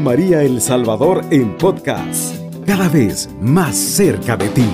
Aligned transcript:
María 0.00 0.42
El 0.42 0.60
Salvador 0.60 1.24
en 1.30 1.56
podcast, 1.56 2.36
cada 2.66 2.88
vez 2.88 3.28
más 3.40 3.76
cerca 3.76 4.36
de 4.36 4.48
ti. 4.48 4.64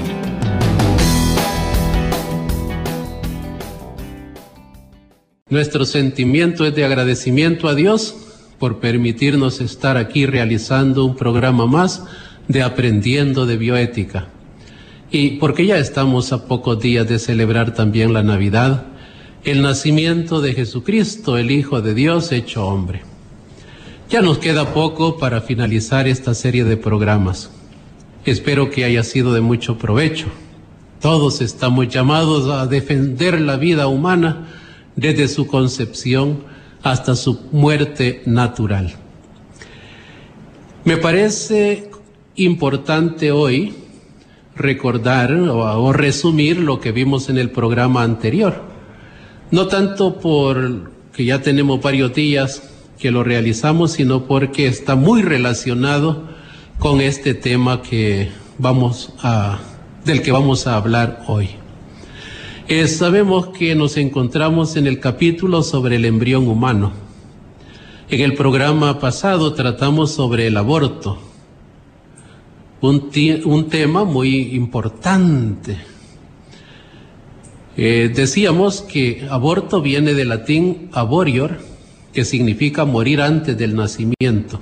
Nuestro 5.49 5.85
sentimiento 5.85 6.65
es 6.65 6.75
de 6.75 6.85
agradecimiento 6.85 7.69
a 7.69 7.75
Dios 7.75 8.15
por 8.59 8.81
permitirnos 8.81 9.61
estar 9.61 9.97
aquí 9.97 10.27
realizando 10.27 11.05
un 11.05 11.17
programa 11.17 11.67
más 11.67 12.05
de 12.49 12.63
Aprendiendo 12.63 13.47
de 13.47 13.57
Bioética. 13.57 14.29
Y 15.11 15.37
porque 15.37 15.67
ya 15.67 15.79
estamos 15.79 16.33
a 16.33 16.47
pocos 16.47 16.81
días 16.81 17.09
de 17.09 17.19
celebrar 17.19 17.75
también 17.75 18.13
la 18.13 18.23
Navidad, 18.23 18.87
el 19.45 19.63
nacimiento 19.63 20.41
de 20.41 20.55
Jesucristo, 20.55 21.37
el 21.37 21.51
Hijo 21.51 21.83
de 21.83 21.95
Dios 21.95 22.33
hecho 22.33 22.67
hombre. 22.67 23.12
Ya 24.13 24.21
nos 24.21 24.37
queda 24.37 24.75
poco 24.75 25.17
para 25.17 25.41
finalizar 25.41 26.07
esta 26.07 26.35
serie 26.35 26.65
de 26.65 26.77
programas. 26.77 27.51
Espero 28.27 28.69
que 28.69 28.85
haya 28.85 29.05
sido 29.05 29.33
de 29.33 29.41
mucho 29.41 29.79
provecho. 29.79 30.27
Todos 31.01 31.41
estamos 31.41 31.89
llamados 31.89 32.47
a 32.51 32.67
defender 32.67 33.41
la 33.41 33.57
vida 33.57 33.87
humana 33.87 34.49
desde 34.97 35.29
su 35.29 35.47
concepción 35.47 36.45
hasta 36.83 37.17
su 37.17 37.41
muerte 37.53 38.21
natural. 38.27 38.97
Me 40.85 40.99
parece 40.99 41.89
importante 42.35 43.33
hoy 43.33 43.75
recordar 44.55 45.33
o, 45.33 45.91
resumir 45.95 46.59
lo 46.59 46.81
que 46.81 46.93
vimos 46.93 47.31
en 47.31 47.39
el 47.39 47.51
programa 47.51 48.03
anterior. 48.03 48.61
No 49.51 49.69
tanto 49.69 50.21
por 50.21 50.93
que 51.15 51.25
ya 51.25 51.41
tenemos 51.41 51.81
varios 51.81 52.13
días 52.13 52.72
que 53.03 53.11
lo 53.11 53.25
realizamos, 53.25 53.91
sino 53.91 54.27
porque 54.27 54.69
está 54.69 54.95
muy 54.95 55.23
relacionado 55.23 56.23
con 56.79 57.01
este 57.01 57.35
tema 57.35 57.83
que 57.83 58.31
vamos 58.59 59.13
a, 59.25 59.59
del 60.05 60.23
que 60.23 60.31
vamos 60.31 60.69
a 60.69 60.77
hablar 60.77 61.25
hoy. 61.27 61.49
Eh, 62.69 62.87
sabemos 62.87 63.49
que 63.49 63.75
nos 63.75 63.97
encontramos 63.97 64.77
en 64.77 64.87
el 64.87 65.01
capítulo 65.01 65.65
sobre 65.65 65.97
el 65.97 66.05
embrión 66.05 66.47
humano. 66.47 66.93
En 68.09 68.21
el 68.21 68.35
programa 68.35 69.01
pasado 69.01 69.53
tratamos 69.53 70.13
sobre 70.13 70.47
el 70.47 70.57
aborto, 70.57 71.19
un, 72.83 73.69
tema 73.69 74.05
muy 74.05 74.55
importante. 74.55 75.77
Eh, 77.77 78.13
decíamos 78.15 78.81
que 78.81 79.27
aborto 79.29 79.83
viene 79.83 80.15
del 80.15 80.29
latín 80.29 80.89
aborior, 80.93 81.72
que 82.13 82.25
significa 82.25 82.85
morir 82.85 83.21
antes 83.21 83.57
del 83.57 83.75
nacimiento. 83.75 84.61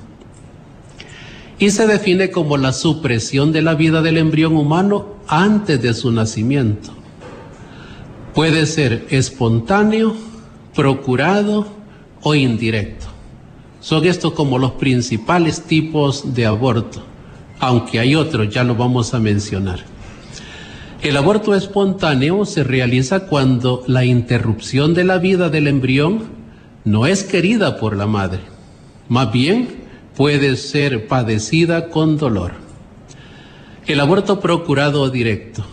Y 1.59 1.70
se 1.70 1.87
define 1.87 2.31
como 2.31 2.56
la 2.56 2.73
supresión 2.73 3.53
de 3.53 3.62
la 3.62 3.75
vida 3.75 4.03
del 4.03 4.17
embrión 4.17 4.56
humano 4.56 5.17
antes 5.29 5.83
de 5.83 5.93
su 5.93 6.11
nacimiento. 6.11 6.93
Puede 8.34 8.67
ser 8.67 9.06
espontáneo, 9.11 10.17
procurado 10.75 11.67
o 12.23 12.34
indirecto. 12.34 13.06
Son 13.81 14.05
estos 14.06 14.33
como 14.33 14.59
los 14.59 14.73
principales 14.73 15.62
tipos 15.62 16.34
de 16.34 16.47
aborto 16.47 17.11
aunque 17.61 18.01
hay 18.01 18.15
otros, 18.15 18.48
ya 18.48 18.65
lo 18.65 18.75
vamos 18.75 19.15
a 19.15 19.21
mencionar. 19.21 19.81
El 21.03 21.17
aborto 21.17 21.55
espontáneo 21.55 22.45
se 22.45 22.65
realiza 22.65 23.27
cuando 23.27 23.84
la 23.87 24.05
interrupción 24.05 24.95
de 24.95 25.05
la 25.05 25.19
vida 25.19 25.48
del 25.51 25.67
embrión 25.67 26.40
no 26.84 27.06
es 27.06 27.25
querida 27.25 27.78
por 27.78 27.97
la 27.97 28.06
madre, 28.06 28.41
más 29.09 29.33
bien 29.33 29.69
puede 30.17 30.56
ser 30.56 31.06
padecida 31.06 31.89
con 31.89 32.17
dolor. 32.17 32.53
El 33.87 34.00
aborto 34.00 34.41
procurado 34.41 35.03
o 35.03 35.10
directo 35.10 35.65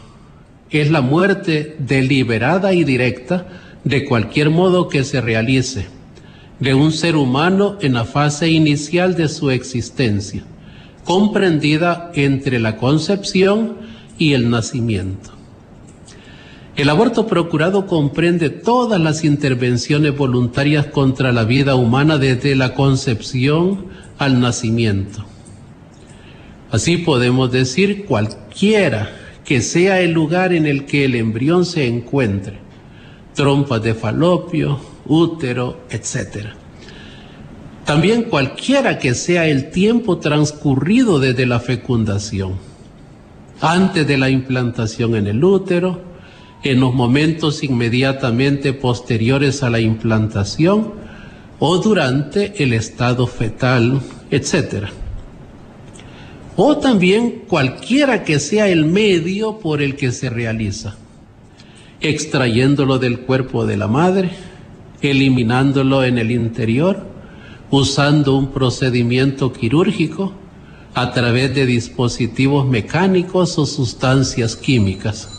es 0.69 0.91
la 0.91 1.01
muerte 1.01 1.75
deliberada 1.79 2.73
y 2.73 2.83
directa 2.83 3.47
de 3.83 4.05
cualquier 4.05 4.49
modo 4.49 4.89
que 4.89 5.03
se 5.03 5.21
realice 5.21 5.87
de 6.59 6.73
un 6.73 6.91
ser 6.91 7.15
humano 7.15 7.77
en 7.81 7.93
la 7.93 8.05
fase 8.05 8.49
inicial 8.49 9.15
de 9.15 9.29
su 9.29 9.51
existencia 9.51 10.43
comprendida 11.07 12.11
entre 12.15 12.59
la 12.59 12.75
concepción 12.75 13.77
y 14.17 14.33
el 14.33 14.49
nacimiento. 14.49 15.36
El 16.77 16.89
aborto 16.89 17.25
procurado 17.25 17.88
comprende 17.88 18.51
todas 18.51 19.01
las 19.01 19.23
intervenciones 19.23 20.15
voluntarias 20.15 20.85
contra 20.85 21.31
la 21.31 21.43
vida 21.43 21.73
humana 21.73 22.19
desde 22.19 22.55
la 22.55 22.75
concepción 22.75 23.88
al 24.19 24.39
nacimiento. 24.39 25.25
Así 26.69 26.97
podemos 26.97 27.51
decir 27.51 28.05
cualquiera 28.05 29.09
que 29.43 29.61
sea 29.61 30.01
el 30.01 30.11
lugar 30.11 30.53
en 30.53 30.67
el 30.67 30.85
que 30.85 31.05
el 31.05 31.15
embrión 31.15 31.65
se 31.65 31.88
encuentre, 31.88 32.59
trompas 33.33 33.81
de 33.81 33.95
falopio, 33.95 34.79
útero, 35.07 35.79
etc. 35.89 36.49
También 37.85 38.23
cualquiera 38.23 38.99
que 38.99 39.15
sea 39.15 39.47
el 39.47 39.71
tiempo 39.71 40.19
transcurrido 40.19 41.19
desde 41.19 41.47
la 41.47 41.59
fecundación, 41.59 42.53
antes 43.61 44.05
de 44.05 44.17
la 44.19 44.29
implantación 44.29 45.15
en 45.15 45.25
el 45.25 45.44
útero, 45.44 46.16
en 46.63 46.79
los 46.79 46.94
momentos 46.94 47.63
inmediatamente 47.63 48.73
posteriores 48.73 49.63
a 49.63 49.69
la 49.69 49.79
implantación 49.79 50.94
o 51.59 51.78
durante 51.78 52.63
el 52.63 52.73
estado 52.73 53.28
fetal, 53.28 54.01
etc. 54.31 54.88
O 56.56 56.78
también 56.78 57.44
cualquiera 57.47 58.23
que 58.23 58.40
sea 58.40 58.68
el 58.68 58.85
medio 58.85 59.59
por 59.59 59.81
el 59.81 59.95
que 59.95 60.12
se 60.12 60.29
realiza, 60.29 60.95
extrayéndolo 62.01 63.00
del 63.00 63.22
cuerpo 63.22 63.66
de 63.66 63.78
la 63.78 63.88
madre, 63.88 64.31
eliminándolo 65.01 66.03
en 66.03 66.18
el 66.18 66.31
interior, 66.31 67.06
usando 67.69 68.35
un 68.35 68.51
procedimiento 68.51 69.53
quirúrgico 69.53 70.34
a 70.94 71.12
través 71.12 71.53
de 71.53 71.66
dispositivos 71.66 72.68
mecánicos 72.68 73.57
o 73.59 73.66
sustancias 73.66 74.56
químicas. 74.56 75.36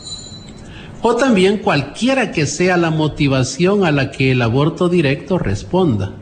O 1.00 1.16
también 1.16 1.58
cualquiera 1.58 2.32
que 2.32 2.46
sea 2.46 2.76
la 2.76 2.90
motivación 2.90 3.84
a 3.84 3.92
la 3.92 4.10
que 4.10 4.32
el 4.32 4.42
aborto 4.42 4.88
directo 4.88 5.38
responda. 5.38 6.12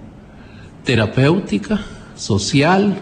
Terapéutica, 0.84 1.81
social, 2.14 2.98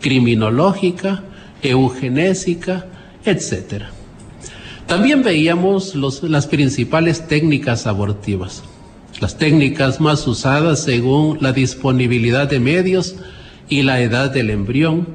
criminológica, 0.00 1.24
eugenésica, 1.62 2.86
etc. 3.24 3.84
También 4.86 5.22
veíamos 5.22 5.94
las 5.94 6.46
principales 6.46 7.26
técnicas 7.28 7.86
abortivas 7.86 8.62
las 9.20 9.36
técnicas 9.36 10.00
más 10.00 10.26
usadas 10.26 10.84
según 10.84 11.38
la 11.40 11.52
disponibilidad 11.52 12.48
de 12.48 12.60
medios 12.60 13.16
y 13.68 13.82
la 13.82 14.00
edad 14.00 14.30
del 14.30 14.50
embrión, 14.50 15.08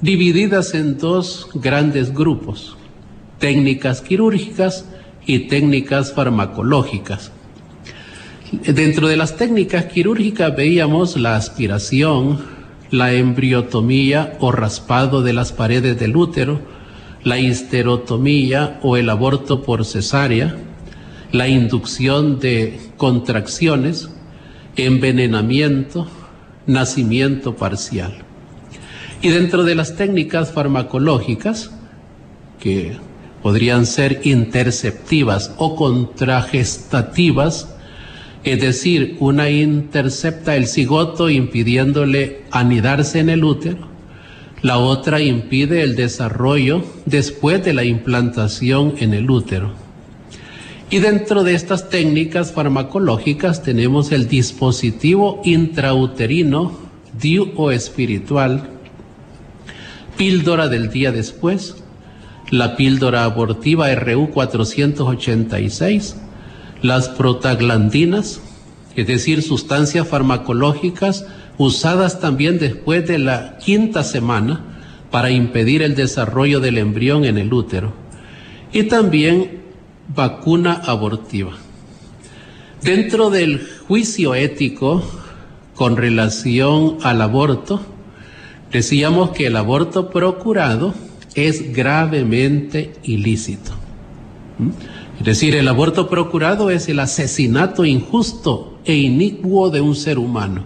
divididas 0.00 0.74
en 0.74 0.98
dos 0.98 1.48
grandes 1.54 2.14
grupos, 2.14 2.76
técnicas 3.38 4.00
quirúrgicas 4.00 4.86
y 5.26 5.40
técnicas 5.40 6.12
farmacológicas. 6.12 7.32
Dentro 8.52 9.08
de 9.08 9.16
las 9.16 9.36
técnicas 9.36 9.86
quirúrgicas 9.86 10.54
veíamos 10.54 11.16
la 11.16 11.36
aspiración, 11.36 12.40
la 12.90 13.14
embriotomía 13.14 14.36
o 14.40 14.52
raspado 14.52 15.22
de 15.22 15.32
las 15.32 15.52
paredes 15.52 15.98
del 15.98 16.16
útero, 16.16 16.60
la 17.24 17.38
histerotomía 17.38 18.78
o 18.82 18.96
el 18.96 19.08
aborto 19.08 19.62
por 19.62 19.84
cesárea, 19.86 20.56
la 21.30 21.48
inducción 21.48 22.40
de 22.40 22.78
contracciones, 22.98 24.10
envenenamiento, 24.76 26.06
nacimiento 26.66 27.56
parcial. 27.56 28.12
Y 29.22 29.28
dentro 29.30 29.64
de 29.64 29.74
las 29.74 29.96
técnicas 29.96 30.52
farmacológicas, 30.52 31.70
que 32.60 32.98
podrían 33.42 33.86
ser 33.86 34.20
interceptivas 34.24 35.52
o 35.58 35.76
contragestativas, 35.76 37.68
es 38.44 38.60
decir, 38.60 39.16
una 39.20 39.50
intercepta 39.50 40.56
el 40.56 40.66
cigoto 40.66 41.28
impidiéndole 41.30 42.42
anidarse 42.50 43.20
en 43.20 43.28
el 43.28 43.44
útero, 43.44 43.92
la 44.62 44.78
otra 44.78 45.20
impide 45.20 45.82
el 45.82 45.96
desarrollo 45.96 46.84
después 47.04 47.64
de 47.64 47.74
la 47.74 47.84
implantación 47.84 48.94
en 48.98 49.12
el 49.12 49.28
útero. 49.28 49.72
Y 50.88 50.98
dentro 50.98 51.42
de 51.42 51.54
estas 51.54 51.88
técnicas 51.88 52.52
farmacológicas 52.52 53.62
tenemos 53.62 54.12
el 54.12 54.28
dispositivo 54.28 55.40
intrauterino, 55.44 56.78
DIU 57.18 57.52
o 57.56 57.70
espiritual, 57.70 58.68
píldora 60.16 60.68
del 60.68 60.90
día 60.90 61.10
después, 61.10 61.81
la 62.52 62.76
píldora 62.76 63.24
abortiva 63.24 63.92
RU 63.94 64.30
486, 64.30 66.16
las 66.82 67.08
protaglandinas, 67.08 68.42
es 68.94 69.06
decir, 69.06 69.42
sustancias 69.42 70.06
farmacológicas 70.06 71.24
usadas 71.56 72.20
también 72.20 72.58
después 72.58 73.08
de 73.08 73.18
la 73.18 73.56
quinta 73.56 74.04
semana 74.04 74.60
para 75.10 75.30
impedir 75.30 75.80
el 75.80 75.94
desarrollo 75.94 76.60
del 76.60 76.76
embrión 76.76 77.24
en 77.24 77.38
el 77.38 77.50
útero. 77.54 77.94
Y 78.70 78.82
también 78.82 79.62
vacuna 80.14 80.74
abortiva. 80.74 81.52
Dentro 82.82 83.30
del 83.30 83.66
juicio 83.88 84.34
ético 84.34 85.02
con 85.74 85.96
relación 85.96 86.98
al 87.02 87.22
aborto, 87.22 87.80
decíamos 88.70 89.30
que 89.30 89.46
el 89.46 89.56
aborto 89.56 90.10
procurado 90.10 90.92
es 91.34 91.72
gravemente 91.72 92.94
ilícito. 93.02 93.72
¿Mm? 94.58 94.70
Es 95.18 95.26
decir, 95.26 95.54
el 95.54 95.68
aborto 95.68 96.08
procurado 96.08 96.70
es 96.70 96.88
el 96.88 96.98
asesinato 96.98 97.84
injusto 97.84 98.78
e 98.84 98.96
inicuo 98.96 99.70
de 99.70 99.80
un 99.80 99.94
ser 99.94 100.18
humano. 100.18 100.64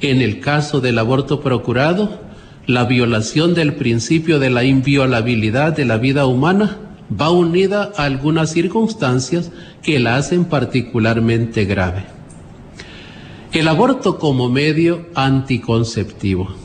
En 0.00 0.20
el 0.20 0.40
caso 0.40 0.80
del 0.80 0.98
aborto 0.98 1.40
procurado, 1.40 2.20
la 2.66 2.84
violación 2.84 3.54
del 3.54 3.74
principio 3.74 4.38
de 4.38 4.50
la 4.50 4.64
inviolabilidad 4.64 5.74
de 5.74 5.84
la 5.84 5.98
vida 5.98 6.26
humana 6.26 6.78
va 7.20 7.30
unida 7.30 7.92
a 7.96 8.04
algunas 8.04 8.50
circunstancias 8.50 9.50
que 9.82 10.00
la 10.00 10.16
hacen 10.16 10.46
particularmente 10.46 11.66
grave. 11.66 12.06
El 13.52 13.68
aborto 13.68 14.18
como 14.18 14.48
medio 14.48 15.06
anticonceptivo 15.14 16.63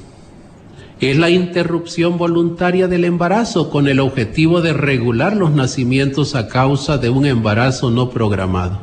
es 1.00 1.18
la 1.18 1.30
interrupción 1.30 2.18
voluntaria 2.18 2.88
del 2.90 3.06
embarazo 3.06 3.70
con 3.70 3.88
el 3.88 4.00
objetivo 4.00 4.62
de 4.62 4.74
regular 4.74 5.36
los 5.36 5.52
nacimientos 5.52 6.36
a 6.36 6.50
causa 6.50 6.98
de 6.98 7.10
un 7.10 7.26
embarazo 7.26 7.90
no 7.90 8.10
programado. 8.10 8.80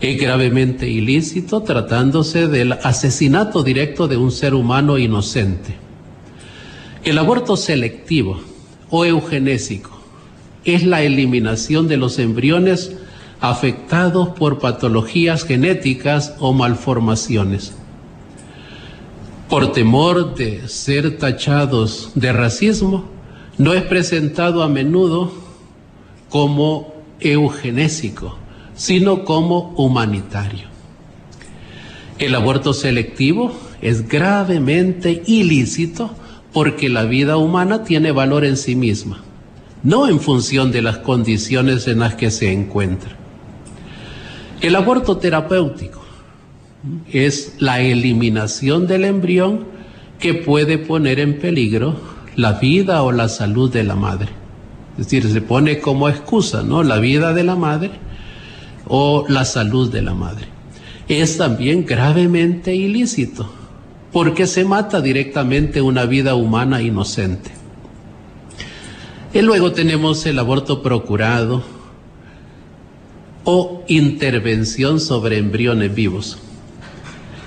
Es 0.00 0.20
gravemente 0.20 0.88
ilícito 0.88 1.62
tratándose 1.62 2.46
del 2.46 2.72
asesinato 2.72 3.62
directo 3.64 4.06
de 4.06 4.16
un 4.16 4.30
ser 4.30 4.54
humano 4.54 4.96
inocente. 4.98 5.74
El 7.04 7.18
aborto 7.18 7.56
selectivo 7.56 8.40
o 8.88 9.04
eugenésico 9.04 9.90
es 10.64 10.84
la 10.84 11.02
eliminación 11.02 11.88
de 11.88 11.96
los 11.96 12.20
embriones 12.20 12.96
afectados 13.40 14.28
por 14.28 14.60
patologías 14.60 15.44
genéticas 15.44 16.36
o 16.38 16.52
malformaciones. 16.52 17.74
Por 19.52 19.70
temor 19.72 20.34
de 20.34 20.66
ser 20.66 21.18
tachados 21.18 22.10
de 22.14 22.32
racismo, 22.32 23.04
no 23.58 23.74
es 23.74 23.82
presentado 23.82 24.62
a 24.62 24.68
menudo 24.70 25.30
como 26.30 26.94
eugenésico, 27.20 28.38
sino 28.74 29.26
como 29.26 29.74
humanitario. 29.76 30.68
El 32.18 32.34
aborto 32.34 32.72
selectivo 32.72 33.52
es 33.82 34.08
gravemente 34.08 35.22
ilícito 35.26 36.12
porque 36.54 36.88
la 36.88 37.04
vida 37.04 37.36
humana 37.36 37.84
tiene 37.84 38.10
valor 38.10 38.46
en 38.46 38.56
sí 38.56 38.74
misma, 38.74 39.22
no 39.82 40.08
en 40.08 40.18
función 40.18 40.72
de 40.72 40.80
las 40.80 40.96
condiciones 40.96 41.86
en 41.88 41.98
las 41.98 42.14
que 42.14 42.30
se 42.30 42.50
encuentra. 42.50 43.18
El 44.62 44.76
aborto 44.76 45.18
terapéutico 45.18 46.01
es 47.12 47.54
la 47.58 47.80
eliminación 47.80 48.86
del 48.86 49.04
embrión 49.04 49.66
que 50.18 50.34
puede 50.34 50.78
poner 50.78 51.20
en 51.20 51.38
peligro 51.38 51.96
la 52.36 52.54
vida 52.54 53.02
o 53.02 53.12
la 53.12 53.28
salud 53.28 53.70
de 53.72 53.84
la 53.84 53.94
madre. 53.94 54.28
Es 54.92 55.06
decir, 55.06 55.30
se 55.30 55.40
pone 55.40 55.78
como 55.78 56.08
excusa, 56.08 56.62
¿no? 56.62 56.82
La 56.82 56.98
vida 56.98 57.32
de 57.32 57.44
la 57.44 57.56
madre 57.56 57.90
o 58.86 59.24
la 59.28 59.44
salud 59.44 59.90
de 59.90 60.02
la 60.02 60.14
madre. 60.14 60.46
Es 61.08 61.38
también 61.38 61.84
gravemente 61.86 62.74
ilícito 62.74 63.50
porque 64.12 64.46
se 64.46 64.64
mata 64.64 65.00
directamente 65.00 65.80
una 65.80 66.04
vida 66.04 66.34
humana 66.34 66.82
inocente. 66.82 67.50
Y 69.32 69.40
luego 69.40 69.72
tenemos 69.72 70.26
el 70.26 70.38
aborto 70.38 70.82
procurado 70.82 71.62
o 73.44 73.82
intervención 73.88 75.00
sobre 75.00 75.38
embriones 75.38 75.94
vivos. 75.94 76.38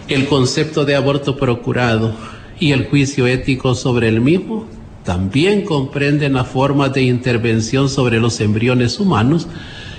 El 0.07 0.27
concepto 0.27 0.85
de 0.85 0.95
aborto 0.95 1.37
procurado 1.37 2.13
y 2.59 2.71
el 2.71 2.85
juicio 2.85 3.27
ético 3.27 3.75
sobre 3.75 4.07
el 4.07 4.21
mismo 4.21 4.67
también 5.03 5.63
comprenden 5.63 6.33
las 6.33 6.47
formas 6.47 6.93
de 6.93 7.03
intervención 7.03 7.89
sobre 7.89 8.19
los 8.19 8.39
embriones 8.39 8.99
humanos 8.99 9.47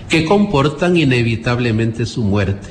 que 0.08 0.24
comportan 0.24 0.96
inevitablemente 0.96 2.06
su 2.06 2.22
muerte, 2.22 2.68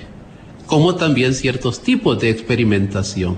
como 0.66 0.96
también 0.96 1.34
ciertos 1.34 1.82
tipos 1.82 2.20
de 2.20 2.30
experimentación 2.30 3.36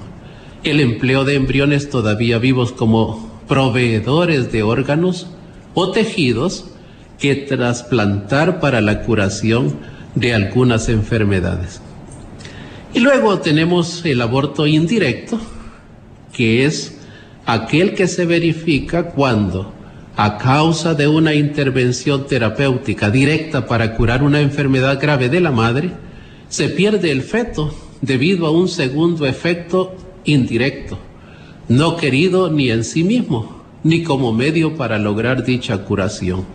el 0.63 0.79
empleo 0.79 1.23
de 1.23 1.35
embriones 1.35 1.89
todavía 1.89 2.39
vivos 2.39 2.71
como 2.71 3.41
proveedores 3.47 4.51
de 4.51 4.63
órganos 4.63 5.27
o 5.73 5.91
tejidos 5.91 6.65
que 7.19 7.35
trasplantar 7.35 8.59
para 8.59 8.81
la 8.81 9.01
curación 9.03 9.75
de 10.15 10.33
algunas 10.33 10.89
enfermedades. 10.89 11.81
Y 12.97 12.99
luego 12.99 13.38
tenemos 13.38 14.03
el 14.05 14.19
aborto 14.23 14.65
indirecto, 14.65 15.39
que 16.33 16.65
es 16.65 16.97
aquel 17.45 17.94
que 17.94 18.07
se 18.07 18.25
verifica 18.25 19.11
cuando, 19.11 19.71
a 20.15 20.39
causa 20.39 20.95
de 20.95 21.07
una 21.07 21.35
intervención 21.35 22.25
terapéutica 22.25 23.11
directa 23.11 23.67
para 23.67 23.95
curar 23.95 24.23
una 24.23 24.41
enfermedad 24.41 24.99
grave 24.99 25.29
de 25.29 25.39
la 25.41 25.51
madre, 25.51 25.91
se 26.49 26.69
pierde 26.69 27.11
el 27.11 27.21
feto 27.21 27.71
debido 28.01 28.47
a 28.47 28.49
un 28.49 28.67
segundo 28.67 29.27
efecto 29.27 29.95
indirecto, 30.25 30.97
no 31.69 31.97
querido 31.97 32.49
ni 32.49 32.71
en 32.71 32.83
sí 32.83 33.03
mismo, 33.03 33.61
ni 33.83 34.01
como 34.01 34.33
medio 34.33 34.75
para 34.75 34.97
lograr 34.97 35.45
dicha 35.45 35.83
curación. 35.85 36.45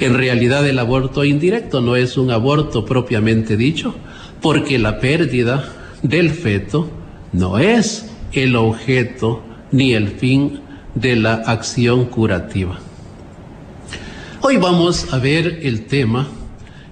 En 0.00 0.14
realidad 0.14 0.68
el 0.68 0.80
aborto 0.80 1.24
indirecto 1.24 1.80
no 1.80 1.94
es 1.94 2.16
un 2.16 2.32
aborto 2.32 2.84
propiamente 2.84 3.56
dicho, 3.56 3.94
porque 4.42 4.78
la 4.78 4.98
pérdida 4.98 5.72
del 6.02 6.30
feto 6.30 6.90
no 7.32 7.58
es 7.58 8.10
el 8.32 8.56
objeto 8.56 9.42
ni 9.70 9.94
el 9.94 10.08
fin 10.08 10.60
de 10.94 11.16
la 11.16 11.34
acción 11.34 12.06
curativa. 12.06 12.78
Hoy 14.40 14.56
vamos 14.56 15.14
a 15.14 15.18
ver 15.18 15.60
el 15.62 15.86
tema, 15.86 16.28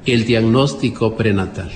el 0.07 0.25
diagnóstico 0.25 1.17
prenatal. 1.17 1.71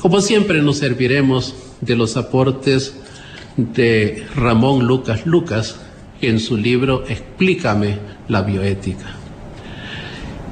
Como 0.00 0.20
siempre 0.20 0.62
nos 0.62 0.78
serviremos 0.78 1.54
de 1.80 1.96
los 1.96 2.16
aportes 2.16 2.94
de 3.56 4.24
Ramón 4.36 4.86
Lucas 4.86 5.26
Lucas 5.26 5.80
en 6.20 6.38
su 6.38 6.56
libro 6.56 7.04
Explícame 7.08 7.98
la 8.28 8.42
bioética. 8.42 9.16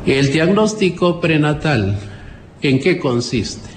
El 0.04 0.32
diagnóstico 0.32 1.20
prenatal, 1.20 1.98
¿en 2.62 2.80
qué 2.80 2.98
consiste? 2.98 3.75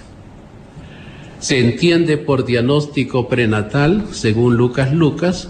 Se 1.39 1.60
entiende 1.60 2.17
por 2.17 2.46
diagnóstico 2.46 3.29
prenatal, 3.29 4.08
según 4.12 4.58
Lucas 4.58 4.93
Lucas, 4.93 5.50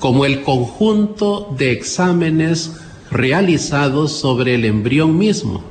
como 0.00 0.24
el 0.24 0.42
conjunto 0.42 1.54
de 1.56 1.72
exámenes 1.72 2.80
realizados 3.10 4.12
sobre 4.12 4.54
el 4.54 4.64
embrión 4.64 5.16
mismo 5.16 5.62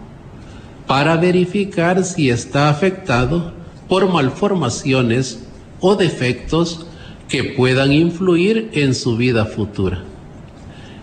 para 0.90 1.18
verificar 1.18 2.04
si 2.04 2.30
está 2.30 2.70
afectado 2.70 3.54
por 3.88 4.12
malformaciones 4.12 5.44
o 5.80 5.96
defectos 5.96 6.88
que 7.28 7.44
puedan 7.44 7.92
influir 7.92 8.70
en 8.74 8.96
su 8.96 9.16
vida 9.16 9.46
futura. 9.46 10.04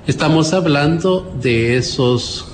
Estamos 0.07 0.53
hablando 0.53 1.33
de 1.41 1.77
esos 1.77 2.47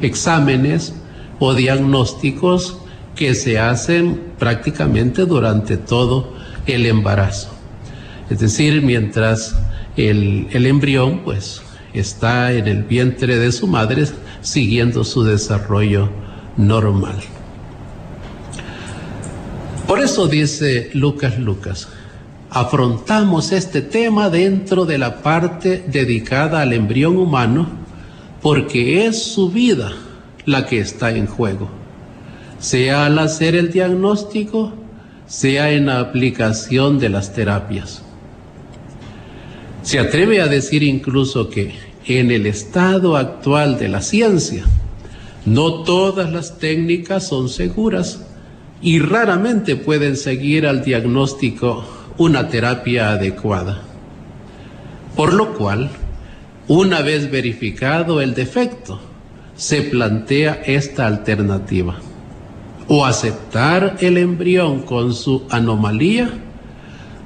exámenes 0.00 0.94
o 1.38 1.54
diagnósticos 1.54 2.78
que 3.14 3.34
se 3.34 3.58
hacen 3.58 4.29
prácticamente 4.40 5.24
durante 5.24 5.76
todo 5.76 6.34
el 6.66 6.86
embarazo. 6.86 7.50
Es 8.28 8.40
decir, 8.40 8.82
mientras 8.82 9.56
el, 9.96 10.48
el 10.50 10.66
embrión 10.66 11.20
pues 11.24 11.62
está 11.94 12.52
en 12.52 12.66
el 12.66 12.82
vientre 12.82 13.36
de 13.36 13.52
su 13.52 13.68
madre 13.68 14.06
siguiendo 14.40 15.04
su 15.04 15.22
desarrollo 15.22 16.10
normal. 16.56 17.16
Por 19.86 20.00
eso 20.00 20.26
dice 20.28 20.90
Lucas 20.94 21.38
Lucas, 21.38 21.88
afrontamos 22.50 23.52
este 23.52 23.80
tema 23.80 24.30
dentro 24.30 24.84
de 24.84 24.98
la 24.98 25.22
parte 25.22 25.84
dedicada 25.86 26.62
al 26.62 26.72
embrión 26.72 27.16
humano 27.16 27.68
porque 28.40 29.06
es 29.06 29.22
su 29.22 29.50
vida 29.50 29.92
la 30.46 30.66
que 30.66 30.78
está 30.78 31.10
en 31.10 31.26
juego, 31.26 31.68
sea 32.60 33.06
al 33.06 33.18
hacer 33.18 33.56
el 33.56 33.72
diagnóstico, 33.72 34.72
sea 35.26 35.72
en 35.72 35.86
la 35.86 36.00
aplicación 36.00 36.98
de 36.98 37.08
las 37.08 37.32
terapias. 37.32 38.02
Se 39.82 39.98
atreve 39.98 40.42
a 40.42 40.46
decir 40.46 40.82
incluso 40.82 41.48
que 41.48 41.74
en 42.06 42.30
el 42.30 42.46
estado 42.46 43.16
actual 43.16 43.78
de 43.78 43.88
la 43.88 44.02
ciencia, 44.02 44.64
no 45.46 45.82
todas 45.84 46.30
las 46.30 46.58
técnicas 46.58 47.26
son 47.26 47.48
seguras 47.48 48.26
y 48.82 48.98
raramente 48.98 49.76
pueden 49.76 50.16
seguir 50.16 50.66
al 50.66 50.84
diagnóstico 50.84 51.84
una 52.18 52.48
terapia 52.48 53.12
adecuada. 53.12 53.82
Por 55.16 55.32
lo 55.32 55.54
cual, 55.54 55.90
una 56.68 57.00
vez 57.00 57.30
verificado 57.30 58.20
el 58.20 58.34
defecto, 58.34 59.00
se 59.56 59.82
plantea 59.82 60.60
esta 60.64 61.06
alternativa. 61.06 62.00
O 62.92 63.04
aceptar 63.04 63.98
el 64.00 64.18
embrión 64.18 64.80
con 64.80 65.14
su 65.14 65.44
anomalía 65.48 66.28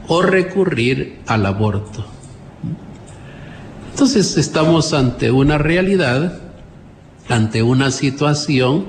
o 0.09 0.21
recurrir 0.21 1.21
al 1.27 1.47
aborto. 1.47 2.05
Entonces 3.93 4.37
estamos 4.37 4.93
ante 4.93 5.31
una 5.31 5.57
realidad, 5.57 6.39
ante 7.31 7.63
una 7.63 7.91
situación 7.91 8.85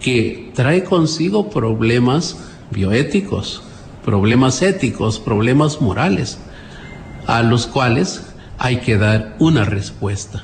que 0.00 0.50
trae 0.52 0.82
consigo 0.82 1.48
problemas 1.48 2.38
bioéticos, 2.72 3.62
problemas 4.04 4.62
éticos, 4.62 5.20
problemas 5.20 5.80
morales, 5.80 6.38
a 7.28 7.42
los 7.42 7.68
cuales 7.68 8.22
hay 8.58 8.78
que 8.78 8.96
dar 8.96 9.36
una 9.38 9.64
respuesta. 9.64 10.42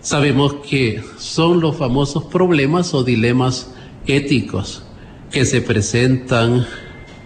Sabemos 0.00 0.54
que 0.66 1.04
son 1.18 1.60
los 1.60 1.76
famosos 1.76 2.24
problemas 2.24 2.94
o 2.94 3.04
dilemas 3.04 3.74
éticos 4.06 4.82
que 5.30 5.44
se 5.44 5.60
presentan 5.60 6.66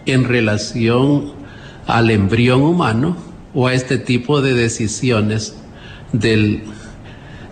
en 0.07 0.25
relación 0.25 1.33
al 1.87 2.11
embrión 2.11 2.63
humano 2.63 3.17
o 3.55 3.67
a 3.67 3.75
este 3.75 3.99
tipo 3.99 4.41
de 4.41 4.55
decisiones 4.55 5.55
del 6.13 6.63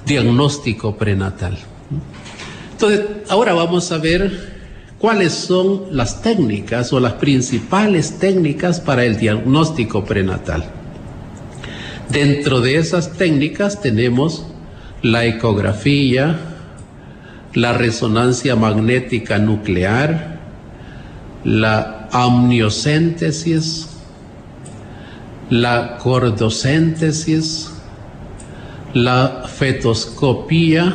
diagnóstico 0.07 0.97
prenatal. 0.97 1.59
Entonces, 2.73 3.07
ahora 3.29 3.55
vamos 3.55 3.93
a 3.93 3.99
ver 3.99 4.53
cuáles 4.99 5.33
son 5.33 5.85
las 5.91 6.23
técnicas 6.23 6.93
o 6.93 7.01
las 7.01 7.15
principales 7.15 8.19
técnicas 8.19 8.81
para 8.81 9.05
el 9.05 9.19
diagnóstico 9.19 10.05
prenatal. 10.05 10.65
Dentro 12.09 12.61
de 12.61 12.77
esas 12.77 13.13
técnicas 13.13 13.81
tenemos 13.81 14.47
la 15.03 15.25
ecografía, 15.25 16.52
la 17.55 17.73
resonancia 17.73 18.57
magnética 18.57 19.39
nuclear, 19.39 20.39
la 21.45 22.09
amniocéntesis, 22.13 23.89
la 25.51 25.99
cordocéntesis, 25.99 27.71
la 28.95 29.45
fetoscopía, 29.47 30.95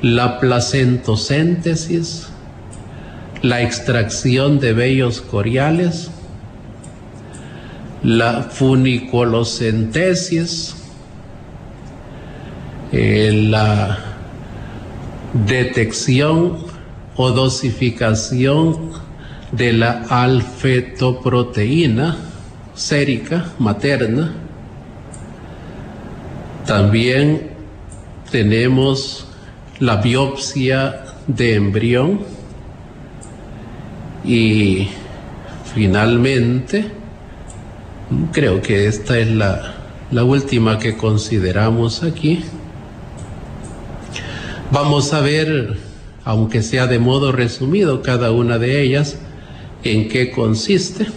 la 0.00 0.38
placentocéntesis, 0.38 2.28
la 3.42 3.60
extracción 3.62 4.58
de 4.58 4.72
vellos 4.72 5.20
coriales, 5.20 6.10
la 8.02 8.44
funicolocentesis, 8.44 10.76
eh, 12.92 13.46
la 13.50 14.09
detección 15.32 16.58
o 17.16 17.30
dosificación 17.30 18.90
de 19.52 19.72
la 19.72 20.02
alfetoproteína 20.08 22.16
sérica 22.74 23.52
materna. 23.58 24.34
También 26.66 27.50
tenemos 28.30 29.26
la 29.80 29.96
biopsia 29.96 31.04
de 31.26 31.54
embrión 31.54 32.20
y 34.24 34.88
finalmente 35.74 36.84
creo 38.32 38.60
que 38.60 38.86
esta 38.86 39.18
es 39.18 39.28
la, 39.28 39.74
la 40.10 40.24
última 40.24 40.78
que 40.78 40.96
consideramos 40.96 42.02
aquí. 42.02 42.44
Vamos 44.72 45.12
a 45.12 45.20
ver, 45.20 45.78
aunque 46.24 46.62
sea 46.62 46.86
de 46.86 47.00
modo 47.00 47.32
resumido, 47.32 48.02
cada 48.02 48.30
una 48.30 48.56
de 48.56 48.80
ellas 48.82 49.18
en 49.82 50.08
qué 50.08 50.30
consiste, 50.30 51.08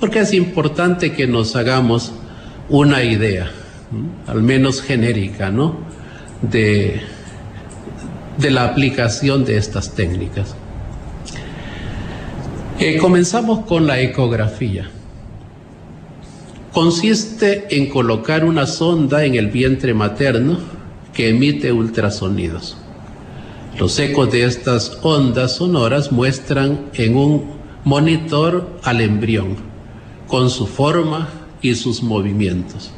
porque 0.00 0.20
es 0.20 0.32
importante 0.32 1.12
que 1.12 1.26
nos 1.26 1.54
hagamos 1.54 2.12
una 2.70 3.02
idea, 3.02 3.50
al 4.26 4.42
menos 4.42 4.80
genérica, 4.80 5.50
¿no? 5.50 5.76
De, 6.40 7.02
la 8.38 8.64
aplicación 8.64 9.44
de 9.44 9.58
estas 9.58 9.94
técnicas. 9.94 10.54
Eh, 12.80 12.96
comenzamos 12.96 13.66
con 13.66 13.86
la 13.86 14.00
ecografía. 14.00 14.88
Consiste 16.72 17.66
en 17.76 17.90
colocar 17.90 18.46
una 18.46 18.66
sonda 18.66 19.26
en 19.26 19.34
el 19.34 19.48
vientre 19.48 19.92
materno 19.92 20.58
que 21.12 21.28
emite 21.28 21.70
ultrasonidos. 21.70 22.78
Los 23.78 23.98
ecos 23.98 24.30
de 24.30 24.44
estas 24.44 24.98
ondas 25.02 25.56
sonoras 25.56 26.12
muestran 26.12 26.90
en 26.94 27.16
un 27.16 27.44
monitor 27.82 28.78
al 28.84 29.00
embrión, 29.00 29.56
con 30.28 30.48
su 30.48 30.68
forma 30.68 31.28
y 31.60 31.74
sus 31.74 32.00
movimientos. 32.00 32.92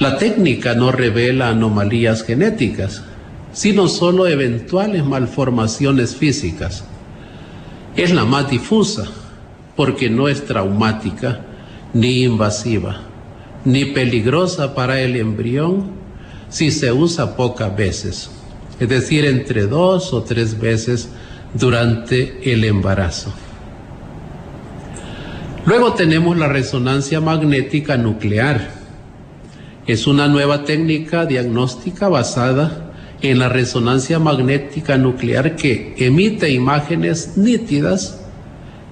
La 0.00 0.18
técnica 0.18 0.74
no 0.74 0.90
revela 0.90 1.50
anomalías 1.50 2.24
genéticas, 2.24 3.04
sino 3.52 3.86
solo 3.86 4.26
eventuales 4.26 5.04
malformaciones 5.04 6.16
físicas. 6.16 6.84
Es 7.94 8.12
la 8.12 8.24
más 8.24 8.50
difusa 8.50 9.04
porque 9.76 10.10
no 10.10 10.26
es 10.26 10.44
traumática, 10.46 11.42
ni 11.94 12.24
invasiva, 12.24 13.02
ni 13.64 13.84
peligrosa 13.84 14.74
para 14.74 15.00
el 15.00 15.14
embrión 15.14 15.92
si 16.48 16.72
se 16.72 16.92
usa 16.92 17.36
pocas 17.36 17.74
veces 17.76 18.35
es 18.78 18.88
decir, 18.88 19.24
entre 19.24 19.66
dos 19.66 20.12
o 20.12 20.22
tres 20.22 20.58
veces 20.58 21.08
durante 21.54 22.52
el 22.52 22.64
embarazo. 22.64 23.32
Luego 25.64 25.94
tenemos 25.94 26.36
la 26.36 26.48
resonancia 26.48 27.20
magnética 27.20 27.96
nuclear. 27.96 28.70
Es 29.86 30.06
una 30.06 30.28
nueva 30.28 30.64
técnica 30.64 31.26
diagnóstica 31.26 32.08
basada 32.08 32.92
en 33.22 33.38
la 33.38 33.48
resonancia 33.48 34.18
magnética 34.18 34.98
nuclear 34.98 35.56
que 35.56 35.94
emite 35.98 36.50
imágenes 36.50 37.36
nítidas 37.36 38.20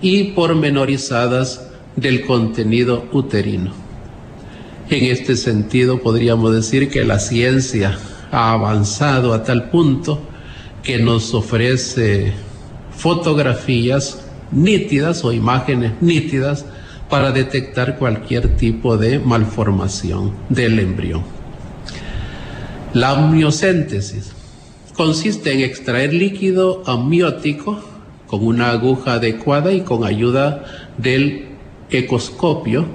y 0.00 0.32
pormenorizadas 0.32 1.68
del 1.96 2.26
contenido 2.26 3.06
uterino. 3.12 3.72
En 4.90 5.04
este 5.04 5.36
sentido 5.36 6.00
podríamos 6.00 6.54
decir 6.54 6.90
que 6.90 7.04
la 7.04 7.18
ciencia 7.18 7.98
ha 8.30 8.52
avanzado 8.52 9.32
a 9.32 9.42
tal 9.42 9.70
punto 9.70 10.20
que 10.82 10.98
nos 10.98 11.34
ofrece 11.34 12.32
fotografías 12.90 14.24
nítidas 14.52 15.24
o 15.24 15.32
imágenes 15.32 15.92
nítidas 16.00 16.64
para 17.08 17.32
detectar 17.32 17.98
cualquier 17.98 18.56
tipo 18.56 18.96
de 18.96 19.18
malformación 19.18 20.32
del 20.48 20.78
embrión. 20.78 21.22
La 22.92 23.10
amniocéntesis 23.10 24.32
consiste 24.94 25.52
en 25.52 25.60
extraer 25.60 26.14
líquido 26.14 26.82
amniótico 26.86 27.82
con 28.26 28.46
una 28.46 28.70
aguja 28.70 29.14
adecuada 29.14 29.72
y 29.72 29.80
con 29.80 30.04
ayuda 30.04 30.64
del 30.96 31.46
ecoscopio 31.90 32.86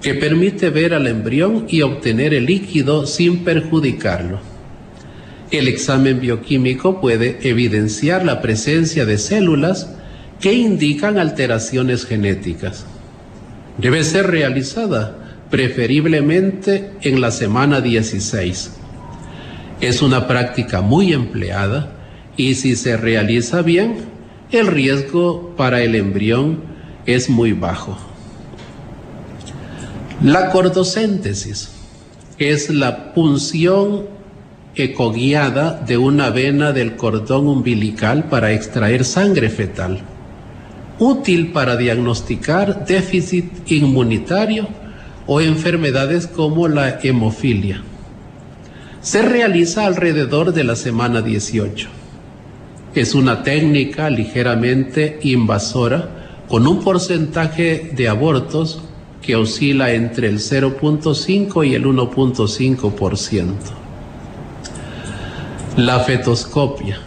que 0.00 0.14
permite 0.14 0.70
ver 0.70 0.94
al 0.94 1.06
embrión 1.06 1.66
y 1.68 1.82
obtener 1.82 2.34
el 2.34 2.46
líquido 2.46 3.06
sin 3.06 3.44
perjudicarlo. 3.44 4.51
El 5.52 5.68
examen 5.68 6.18
bioquímico 6.18 6.98
puede 7.02 7.38
evidenciar 7.46 8.24
la 8.24 8.40
presencia 8.40 9.04
de 9.04 9.18
células 9.18 9.90
que 10.40 10.54
indican 10.54 11.18
alteraciones 11.18 12.06
genéticas. 12.06 12.86
Debe 13.76 14.02
ser 14.02 14.28
realizada 14.28 15.18
preferiblemente 15.50 16.92
en 17.02 17.20
la 17.20 17.30
semana 17.30 17.82
16. 17.82 18.72
Es 19.82 20.00
una 20.00 20.26
práctica 20.26 20.80
muy 20.80 21.12
empleada 21.12 21.92
y 22.34 22.54
si 22.54 22.74
se 22.74 22.96
realiza 22.96 23.60
bien, 23.60 23.96
el 24.52 24.68
riesgo 24.68 25.54
para 25.54 25.82
el 25.82 25.96
embrión 25.96 26.62
es 27.04 27.28
muy 27.28 27.52
bajo. 27.52 27.98
La 30.22 30.48
cordocéntesis 30.48 31.72
es 32.38 32.70
la 32.70 33.12
punción 33.12 34.11
ecoguiada 34.74 35.82
de 35.86 35.98
una 35.98 36.30
vena 36.30 36.72
del 36.72 36.96
cordón 36.96 37.46
umbilical 37.46 38.24
para 38.24 38.52
extraer 38.52 39.04
sangre 39.04 39.50
fetal, 39.50 40.00
útil 40.98 41.52
para 41.52 41.76
diagnosticar 41.76 42.86
déficit 42.86 43.70
inmunitario 43.70 44.68
o 45.26 45.40
enfermedades 45.40 46.26
como 46.26 46.68
la 46.68 47.00
hemofilia. 47.02 47.82
Se 49.02 49.20
realiza 49.20 49.84
alrededor 49.84 50.54
de 50.54 50.64
la 50.64 50.76
semana 50.76 51.20
18. 51.20 51.88
Es 52.94 53.14
una 53.14 53.42
técnica 53.42 54.08
ligeramente 54.08 55.18
invasora 55.22 56.44
con 56.48 56.66
un 56.66 56.82
porcentaje 56.84 57.90
de 57.94 58.08
abortos 58.08 58.82
que 59.20 59.36
oscila 59.36 59.92
entre 59.92 60.28
el 60.28 60.38
0.5 60.38 61.66
y 61.66 61.74
el 61.74 61.84
1.5%. 61.84 63.81
La 65.76 66.00
fetoscopia 66.00 66.98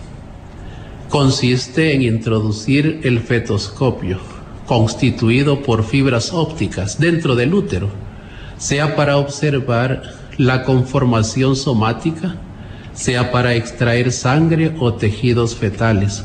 consiste 1.10 1.94
en 1.94 2.02
introducir 2.02 3.02
el 3.04 3.20
fetoscopio, 3.20 4.18
constituido 4.66 5.62
por 5.62 5.84
fibras 5.84 6.34
ópticas, 6.34 7.00
dentro 7.00 7.36
del 7.36 7.54
útero, 7.54 7.90
sea 8.58 8.96
para 8.96 9.18
observar 9.18 10.02
la 10.38 10.64
conformación 10.64 11.56
somática, 11.56 12.38
sea 12.96 13.32
para 13.32 13.54
extraer 13.54 14.12
sangre 14.12 14.76
o 14.80 14.96
tejidos 14.96 15.56
fetales. 15.56 16.24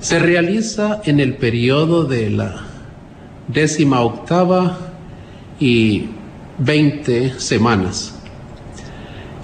Se 0.00 0.18
realiza 0.18 1.00
en 1.04 1.20
el 1.20 1.36
periodo 1.36 2.02
de 2.02 2.30
la 2.30 2.56
décima 3.46 4.00
octava 4.00 4.78
y 5.60 6.06
20 6.58 7.38
semanas. 7.38 8.19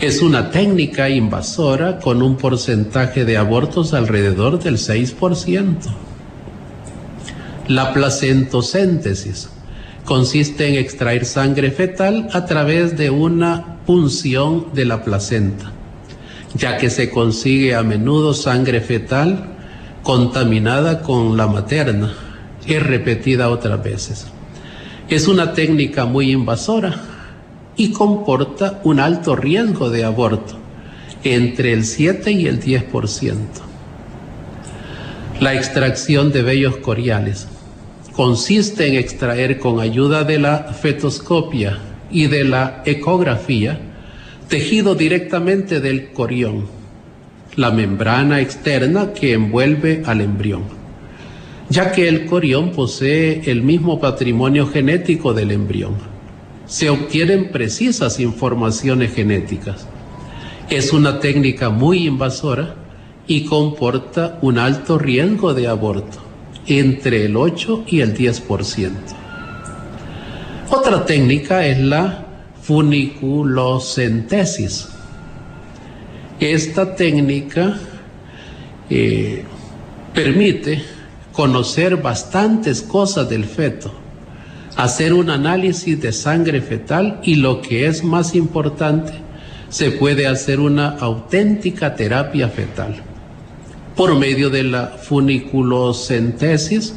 Es 0.01 0.21
una 0.21 0.51
técnica 0.51 1.09
invasora 1.09 1.99
con 1.99 2.21
un 2.21 2.37
porcentaje 2.37 3.25
de 3.25 3.39
abortos 3.39 3.95
alrededor 3.95 4.63
del 4.63 4.77
6%. 4.77 5.75
La 7.69 7.95
placentocéntesis 7.95 9.49
consiste 10.05 10.69
en 10.69 10.75
extraer 10.75 11.25
sangre 11.25 11.71
fetal 11.71 12.29
a 12.35 12.45
través 12.45 12.99
de 12.99 13.09
una 13.09 13.79
punción 13.87 14.67
de 14.75 14.85
la 14.85 15.03
placenta, 15.03 15.73
ya 16.55 16.77
que 16.77 16.91
se 16.91 17.09
consigue 17.09 17.75
a 17.75 17.83
menudo 17.83 18.35
sangre 18.35 18.83
fetal 18.83 19.57
contaminada 20.03 21.01
con 21.01 21.39
la 21.39 21.47
materna 21.47 22.13
y 22.67 22.77
repetida 22.77 23.49
otras 23.49 23.83
veces. 23.83 24.27
Es 25.09 25.27
una 25.27 25.55
técnica 25.55 26.05
muy 26.05 26.33
invasora 26.33 27.16
y 27.77 27.93
comporta 27.93 28.81
un 28.85 29.01
alto 29.01 29.37
riesgo 29.37 29.91
de 29.91 30.05
aborto, 30.05 30.57
entre 31.25 31.73
el 31.73 31.85
7 31.85 32.33
y 32.33 32.47
el 32.47 32.61
10%. 32.61 33.37
La 35.41 35.55
extracción 35.55 36.33
de 36.33 36.43
vellos 36.43 36.79
coriales 36.79 37.47
consiste 38.13 38.89
en 38.89 38.95
extraer 38.95 39.59
con 39.59 39.81
ayuda 39.81 40.25
de 40.25 40.39
la 40.39 40.73
fetoscopia 40.73 41.79
y 42.11 42.29
de 42.29 42.45
la 42.45 42.83
ecografía 42.87 43.79
tejido 44.49 44.95
directamente 44.95 45.81
del 45.81 46.13
corión, 46.13 46.67
la 47.57 47.71
membrana 47.71 48.41
externa 48.41 49.13
que 49.13 49.35
envuelve 49.35 50.03
al 50.07 50.23
embrión, 50.23 50.63
ya 51.69 51.93
que 51.93 52.09
el 52.09 52.25
corión 52.25 52.71
posee 52.71 53.43
el 53.51 53.63
mismo 53.63 54.01
patrimonio 54.01 54.67
genético 54.67 55.35
del 55.35 55.51
embrión. 55.51 56.16
Se 56.67 56.91
obtienen 56.91 57.53
precisas 57.53 58.21
informaciones 58.21 59.15
genéticas. 59.15 59.87
Es 60.69 60.93
una 60.93 61.21
técnica 61.21 61.71
muy 61.71 62.07
invasora 62.07 62.75
y 63.27 63.45
comporta 63.45 64.39
un 64.43 64.59
alto 64.59 64.99
riesgo 64.99 65.55
de 65.55 65.69
aborto 65.69 66.19
entre 66.67 67.25
el 67.27 67.37
8 67.37 67.85
y 67.87 68.01
el 68.01 68.17
10%. 68.17 68.91
Otra 70.71 71.05
técnica 71.05 71.65
es 71.67 71.79
la 71.79 72.25
funiculocentesis. 72.63 74.89
Esta 76.41 76.97
técnica 76.97 77.79
eh, 78.91 79.45
permite 80.13 80.83
conocer 81.33 81.97
bastantes 81.97 82.83
cosas 82.83 83.29
del 83.29 83.45
feto, 83.45 83.93
hacer 84.77 85.15
un 85.15 85.31
análisis 85.31 86.01
de 86.01 86.13
sangre 86.13 86.61
fetal 86.61 87.19
y 87.23 87.37
lo 87.37 87.63
que 87.63 87.87
es 87.87 88.05
más 88.05 88.35
importante, 88.35 89.13
se 89.71 89.91
puede 89.91 90.27
hacer 90.27 90.61
una 90.61 90.91
auténtica 90.91 91.97
terapia 91.97 92.49
fetal. 92.49 93.03
Por 93.97 94.19
medio 94.19 94.51
de 94.51 94.65
la 94.65 94.89
funiculocentesis 94.89 96.95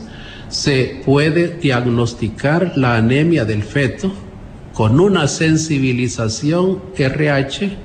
se 0.49 1.01
puede 1.05 1.57
diagnosticar 1.57 2.73
la 2.75 2.97
anemia 2.97 3.45
del 3.45 3.63
feto 3.63 4.11
con 4.73 4.99
una 4.99 5.27
sensibilización 5.27 6.81
RH 6.97 7.77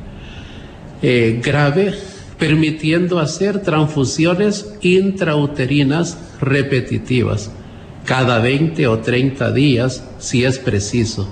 eh, 1.02 1.40
grave, 1.42 1.94
permitiendo 2.38 3.20
hacer 3.20 3.62
transfusiones 3.62 4.74
intrauterinas 4.80 6.18
repetitivas 6.40 7.50
cada 8.04 8.38
20 8.38 8.86
o 8.86 8.98
30 8.98 9.52
días 9.52 10.04
si 10.18 10.44
es 10.44 10.58
preciso. 10.58 11.28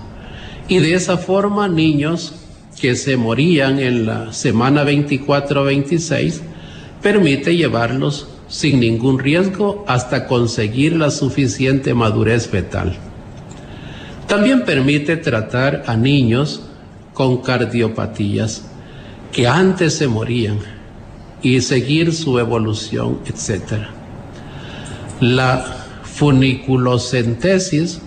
Y 0.69 0.79
de 0.79 0.95
esa 0.95 1.19
forma 1.19 1.69
niños 1.69 2.35
que 2.81 2.97
se 2.97 3.17
morían 3.17 3.79
en 3.79 4.07
la 4.07 4.33
semana 4.33 4.85
24 4.85 5.63
o 5.63 5.65
26 5.65 6.43
permite 7.03 7.57
llevarlos 7.57 8.29
sin 8.49 8.81
ningún 8.81 9.19
riesgo 9.19 9.85
hasta 9.87 10.27
conseguir 10.27 10.97
la 10.97 11.11
suficiente 11.11 11.95
madurez 11.95 12.49
fetal. 12.49 12.97
También 14.27 14.65
permite 14.65 15.17
tratar 15.17 15.85
a 15.87 15.97
niños 15.97 16.63
con 17.13 17.43
cardiopatías 17.43 18.65
que 19.31 19.47
antes 19.47 19.95
se 19.95 20.09
morían 20.09 20.59
y 21.43 21.61
seguir 21.61 22.15
su 22.15 22.39
evolución, 22.39 23.19
etc. 23.27 23.85
La 25.21 25.82
funiculocentesis 26.23 28.01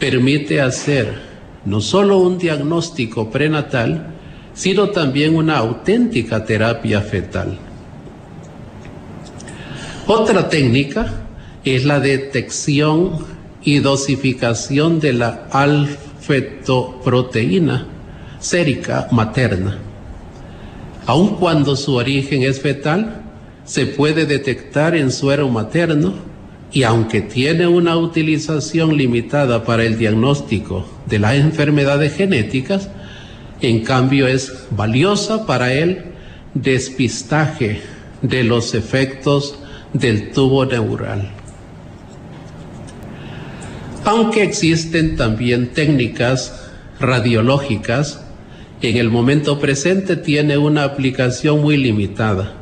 permite 0.00 0.60
hacer 0.60 1.14
no 1.64 1.80
solo 1.80 2.18
un 2.18 2.36
diagnóstico 2.36 3.30
prenatal, 3.30 4.08
sino 4.52 4.90
también 4.90 5.36
una 5.36 5.58
auténtica 5.58 6.44
terapia 6.44 7.02
fetal. 7.02 7.56
Otra 10.08 10.48
técnica 10.48 11.22
es 11.62 11.84
la 11.84 12.00
detección 12.00 13.24
y 13.62 13.78
dosificación 13.78 14.98
de 14.98 15.12
la 15.12 15.46
alfetoproteína 15.52 17.86
sérica 18.40 19.06
materna. 19.12 19.78
Aun 21.06 21.36
cuando 21.36 21.76
su 21.76 21.94
origen 21.94 22.42
es 22.42 22.60
fetal, 22.60 23.22
se 23.64 23.86
puede 23.86 24.26
detectar 24.26 24.96
en 24.96 25.12
suero 25.12 25.48
materno 25.48 26.31
y 26.72 26.84
aunque 26.84 27.20
tiene 27.20 27.66
una 27.66 27.96
utilización 27.96 28.96
limitada 28.96 29.64
para 29.64 29.84
el 29.84 29.98
diagnóstico 29.98 30.86
de 31.06 31.18
las 31.18 31.34
enfermedades 31.34 32.16
genéticas, 32.16 32.88
en 33.60 33.84
cambio 33.84 34.26
es 34.26 34.66
valiosa 34.70 35.46
para 35.46 35.72
el 35.72 36.04
despistaje 36.54 37.82
de 38.22 38.44
los 38.44 38.74
efectos 38.74 39.58
del 39.92 40.30
tubo 40.32 40.64
neural. 40.64 41.30
Aunque 44.04 44.42
existen 44.42 45.16
también 45.16 45.68
técnicas 45.74 46.70
radiológicas, 46.98 48.24
en 48.80 48.96
el 48.96 49.10
momento 49.10 49.60
presente 49.60 50.16
tiene 50.16 50.56
una 50.56 50.84
aplicación 50.84 51.60
muy 51.60 51.76
limitada, 51.76 52.54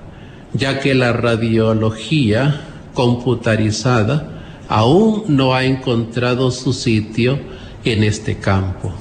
ya 0.53 0.81
que 0.81 0.95
la 0.95 1.13
radiología 1.13 2.61
computarizada 2.95 4.41
aún 4.69 5.25
no 5.29 5.55
ha 5.55 5.65
encontrado 5.65 6.51
su 6.51 6.73
sitio 6.73 7.39
en 7.85 8.05
este 8.05 8.37
campo. 8.37 8.93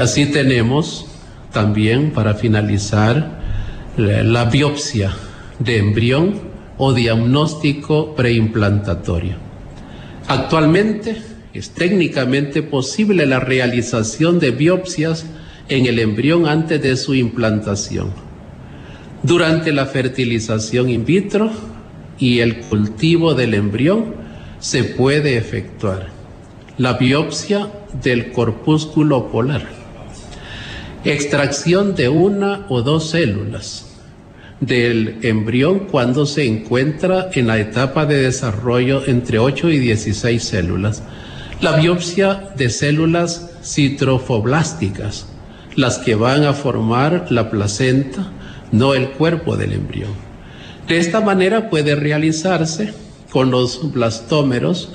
Así 0.00 0.26
tenemos 0.26 1.06
también, 1.52 2.10
para 2.10 2.34
finalizar, 2.34 3.40
la 3.96 4.44
biopsia 4.44 5.12
de 5.58 5.78
embrión 5.78 6.40
o 6.78 6.92
diagnóstico 6.92 8.14
preimplantatorio. 8.14 9.36
Actualmente 10.28 11.16
es 11.54 11.70
técnicamente 11.70 12.62
posible 12.62 13.26
la 13.26 13.40
realización 13.40 14.38
de 14.38 14.50
biopsias 14.50 15.26
en 15.68 15.86
el 15.86 15.98
embrión 15.98 16.46
antes 16.46 16.82
de 16.82 16.96
su 16.96 17.14
implantación, 17.14 18.12
durante 19.22 19.72
la 19.72 19.86
fertilización 19.86 20.90
in 20.90 21.04
vitro 21.04 21.50
y 22.20 22.40
el 22.40 22.60
cultivo 22.60 23.34
del 23.34 23.54
embrión 23.54 24.14
se 24.60 24.84
puede 24.84 25.36
efectuar 25.38 26.08
la 26.76 26.94
biopsia 26.94 27.68
del 28.02 28.30
corpúsculo 28.32 29.30
polar, 29.30 29.66
extracción 31.04 31.94
de 31.94 32.08
una 32.08 32.66
o 32.68 32.82
dos 32.82 33.10
células, 33.10 33.86
del 34.60 35.18
embrión 35.22 35.80
cuando 35.90 36.26
se 36.26 36.46
encuentra 36.46 37.30
en 37.34 37.46
la 37.46 37.58
etapa 37.58 38.06
de 38.06 38.22
desarrollo 38.22 39.02
entre 39.06 39.38
8 39.38 39.70
y 39.70 39.78
16 39.78 40.42
células. 40.42 41.02
La 41.60 41.76
biopsia 41.76 42.50
de 42.56 42.70
células 42.70 43.50
citrofoblásticas, 43.62 45.26
las 45.76 45.98
que 45.98 46.14
van 46.14 46.44
a 46.44 46.52
formar 46.52 47.26
la 47.30 47.50
placenta, 47.50 48.30
no 48.72 48.94
el 48.94 49.10
cuerpo 49.10 49.56
del 49.56 49.72
embrión. 49.72 50.29
De 50.90 50.98
esta 50.98 51.20
manera 51.20 51.70
puede 51.70 51.94
realizarse 51.94 52.92
con 53.30 53.52
los 53.52 53.92
blastómeros 53.92 54.88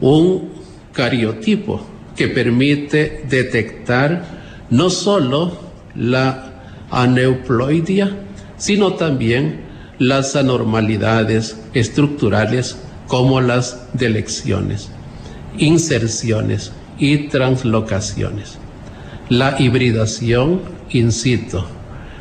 un 0.00 0.50
cariotipo 0.92 1.84
que 2.14 2.28
permite 2.28 3.24
detectar 3.28 4.24
no 4.70 4.90
solo 4.90 5.58
la 5.96 6.52
aneuploidia, 6.92 8.16
sino 8.58 8.92
también 8.92 9.62
las 9.98 10.36
anormalidades 10.36 11.56
estructurales 11.74 12.76
como 13.08 13.40
las 13.40 13.88
delecciones, 13.92 14.88
inserciones 15.58 16.70
y 16.96 17.26
translocaciones. 17.26 18.56
La 19.28 19.60
hibridación 19.60 20.60
in 20.90 21.10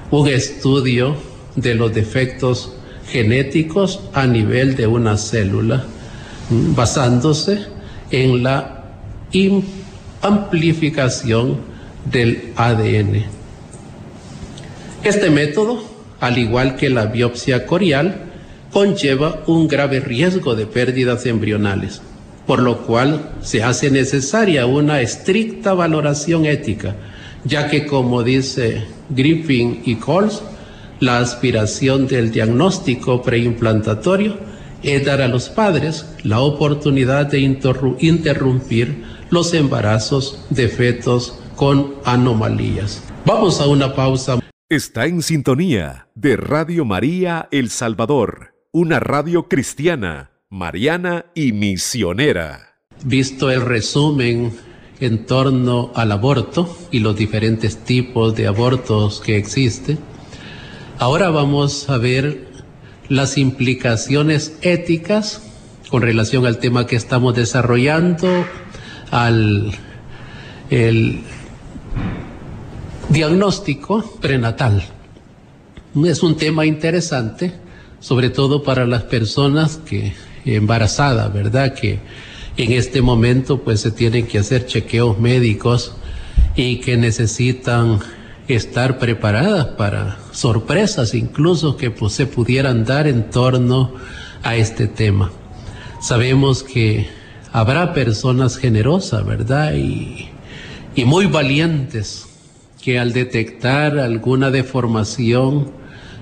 un 0.09 0.27
estudio 0.27 1.15
de 1.55 1.75
los 1.75 1.93
defectos 1.93 2.73
genéticos 3.11 4.01
a 4.13 4.25
nivel 4.25 4.75
de 4.75 4.87
una 4.87 5.17
célula, 5.17 5.83
basándose 6.49 7.59
en 8.11 8.43
la 8.43 8.83
amplificación 10.21 11.57
del 12.11 12.53
ADN. 12.55 13.25
Este 15.03 15.29
método, 15.29 15.83
al 16.19 16.37
igual 16.37 16.75
que 16.75 16.89
la 16.89 17.05
biopsia 17.05 17.65
corial, 17.65 18.25
conlleva 18.71 19.43
un 19.47 19.67
grave 19.67 19.99
riesgo 19.99 20.55
de 20.55 20.65
pérdidas 20.65 21.25
embrionales, 21.25 22.01
por 22.45 22.59
lo 22.59 22.85
cual 22.85 23.31
se 23.41 23.63
hace 23.63 23.89
necesaria 23.89 24.65
una 24.65 25.01
estricta 25.01 25.73
valoración 25.73 26.45
ética, 26.45 26.95
ya 27.45 27.67
que 27.67 27.85
como 27.85 28.23
dice 28.23 28.83
Griffin 29.09 29.81
y 29.85 29.95
Coles, 29.95 30.41
la 30.99 31.19
aspiración 31.19 32.07
del 32.07 32.31
diagnóstico 32.31 33.21
preimplantatorio 33.21 34.37
es 34.83 35.05
dar 35.05 35.21
a 35.21 35.27
los 35.27 35.49
padres 35.49 36.05
la 36.23 36.39
oportunidad 36.39 37.25
de 37.27 37.39
interrumpir 37.39 39.03
los 39.29 39.53
embarazos 39.53 40.45
de 40.49 40.67
fetos 40.67 41.39
con 41.55 41.95
anomalías. 42.05 43.03
Vamos 43.25 43.59
a 43.59 43.67
una 43.67 43.93
pausa. 43.93 44.39
Está 44.69 45.05
en 45.05 45.21
sintonía 45.21 46.07
de 46.15 46.37
Radio 46.37 46.85
María 46.85 47.47
El 47.51 47.69
Salvador, 47.69 48.53
una 48.71 48.99
radio 48.99 49.47
cristiana, 49.47 50.31
mariana 50.49 51.25
y 51.35 51.51
misionera. 51.51 52.77
Visto 53.03 53.49
el 53.51 53.61
resumen 53.61 54.53
en 54.99 55.25
torno 55.25 55.91
al 55.95 56.11
aborto 56.11 56.77
y 56.91 56.99
los 56.99 57.15
diferentes 57.15 57.77
tipos 57.77 58.35
de 58.35 58.47
abortos 58.47 59.21
que 59.21 59.37
existen, 59.37 59.97
ahora 60.99 61.29
vamos 61.29 61.89
a 61.89 61.97
ver 61.97 62.45
las 63.07 63.37
implicaciones 63.37 64.57
éticas 64.61 65.41
con 65.89 66.03
relación 66.03 66.45
al 66.45 66.59
tema 66.59 66.85
que 66.85 66.95
estamos 66.95 67.33
desarrollando, 67.35 68.27
al 69.09 69.71
el 70.69 71.21
diagnóstico 73.09 74.17
prenatal. 74.21 74.83
Es 76.05 76.21
un 76.21 76.37
tema 76.37 76.65
interesante, 76.67 77.53
sobre 77.99 78.29
todo 78.29 78.61
para 78.61 78.85
las 78.85 79.03
personas 79.03 79.77
que 79.77 80.13
embarazadas, 80.45 81.33
¿verdad? 81.33 81.73
Que 81.73 81.99
en 82.57 82.73
este 82.73 83.01
momento 83.01 83.63
pues 83.63 83.79
se 83.79 83.91
tienen 83.91 84.27
que 84.27 84.37
hacer 84.37 84.67
chequeos 84.67 85.17
médicos 85.17 85.93
y 86.55 86.77
que 86.77 86.97
necesitan 86.97 87.99
estar 88.55 88.97
preparadas 88.97 89.67
para 89.77 90.17
sorpresas 90.31 91.13
incluso 91.13 91.77
que 91.77 91.93
se 92.09 92.25
pudieran 92.25 92.83
dar 92.83 93.07
en 93.07 93.29
torno 93.29 93.93
a 94.43 94.55
este 94.55 94.87
tema. 94.87 95.31
Sabemos 96.01 96.63
que 96.63 97.07
habrá 97.51 97.93
personas 97.93 98.57
generosas, 98.57 99.25
¿verdad? 99.25 99.73
Y, 99.75 100.29
muy 101.05 101.27
valientes 101.27 102.27
que 102.81 102.99
al 102.99 103.13
detectar 103.13 103.97
alguna 103.99 104.51
deformación 104.51 105.71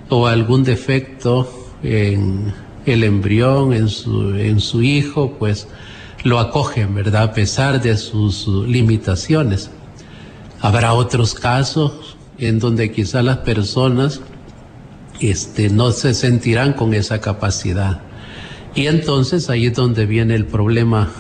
o 0.10 0.28
algún 0.28 0.64
defecto 0.64 1.52
en 1.82 2.54
el 2.86 3.04
embrión, 3.04 3.74
en 3.74 4.60
su 4.60 4.82
hijo, 4.84 5.36
pues 5.40 5.68
lo 6.24 6.40
acogen, 6.40 6.94
¿verdad? 6.94 7.24
A 7.24 7.34
pesar 7.34 7.82
de 7.82 7.98
sus 7.98 8.48
limitaciones. 8.48 9.72
Habrá 10.62 10.94
otros 10.94 11.34
casos 11.34 12.17
en 12.40 12.60
donde 12.60 12.92
quizá 12.92 13.22
las 13.22 13.38
personas 13.38 14.22
este, 15.20 15.70
no 15.70 15.92
se 15.92 16.14
sentirán 16.14 16.74
con 16.74 16.94
esa 16.94 17.20
capacidad. 17.20 18.02
Y 18.76 18.88
entonces 18.88 19.50
ahí 19.50 19.68
es 19.68 19.74
donde 19.74 20.06
viene 20.06 20.36
el 20.36 20.46
problema 20.46 21.12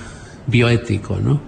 bioético, 0.45 1.17
¿no? 1.17 1.41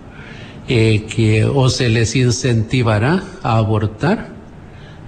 Eh, 0.67 1.05
que 1.05 1.45
o 1.45 1.69
se 1.69 1.89
les 1.89 2.15
incentivará 2.15 3.23
a 3.41 3.58
abortar 3.58 4.29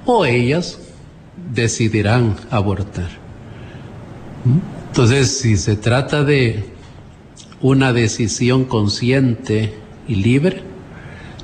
o 0.05 0.25
ellas 0.25 0.79
decidirán 1.53 2.35
abortar. 2.49 3.09
Entonces, 4.87 5.37
si 5.39 5.57
se 5.57 5.75
trata 5.75 6.23
de 6.23 6.65
una 7.61 7.93
decisión 7.93 8.65
consciente 8.65 9.73
y 10.07 10.15
libre, 10.15 10.63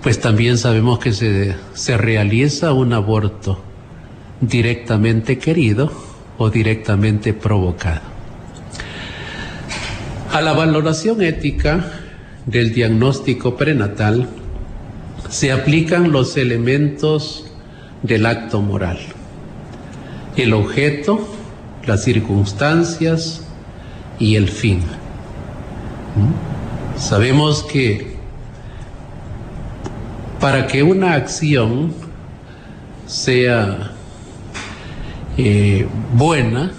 pues 0.07 0.21
también 0.21 0.57
sabemos 0.57 0.99
que 0.99 1.11
se, 1.11 1.53
se 1.73 1.97
realiza 1.97 2.71
un 2.71 2.93
aborto 2.93 3.59
directamente 4.39 5.37
querido 5.37 5.91
o 6.37 6.49
directamente 6.49 7.33
provocado. 7.33 7.99
A 10.31 10.39
la 10.39 10.53
valoración 10.53 11.21
ética 11.21 11.91
del 12.45 12.73
diagnóstico 12.73 13.57
prenatal 13.57 14.29
se 15.27 15.51
aplican 15.51 16.13
los 16.13 16.37
elementos 16.37 17.51
del 18.01 18.27
acto 18.27 18.61
moral. 18.61 18.99
El 20.37 20.53
objeto, 20.53 21.27
las 21.85 22.05
circunstancias 22.05 23.43
y 24.19 24.37
el 24.37 24.47
fin. 24.47 24.77
¿Mm? 26.15 26.97
Sabemos 26.97 27.65
que 27.65 28.16
para 30.47 30.65
que 30.65 30.81
una 30.81 31.11
acción 31.11 31.93
sea 33.05 33.91
eh, 35.37 35.85
buena, 36.13 36.71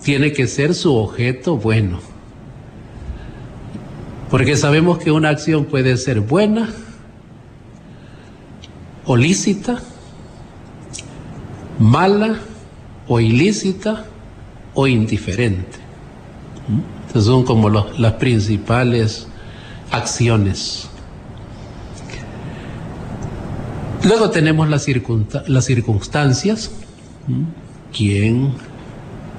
tiene 0.00 0.32
que 0.32 0.46
ser 0.46 0.72
su 0.72 0.94
objeto 0.94 1.56
bueno. 1.56 1.98
Porque 4.30 4.56
sabemos 4.56 4.98
que 4.98 5.10
una 5.10 5.30
acción 5.30 5.64
puede 5.64 5.96
ser 5.96 6.20
buena 6.20 6.68
o 9.04 9.16
lícita, 9.16 9.80
mala 11.80 12.38
o 13.08 13.18
ilícita 13.18 14.04
o 14.74 14.86
indiferente. 14.86 15.78
Estas 17.08 17.24
son 17.24 17.42
como 17.42 17.68
las 17.68 18.12
principales 18.12 19.26
acciones. 19.90 20.88
Luego 24.04 24.28
tenemos 24.28 24.68
las, 24.68 24.84
circunstancias, 25.64 26.70
quién, 27.90 28.52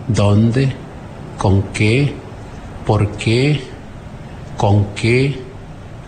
dónde, 0.08 0.73
con 1.38 1.62
qué, 1.71 2.13
por 2.84 3.12
qué, 3.12 3.62
con 4.58 4.88
qué, 4.95 5.38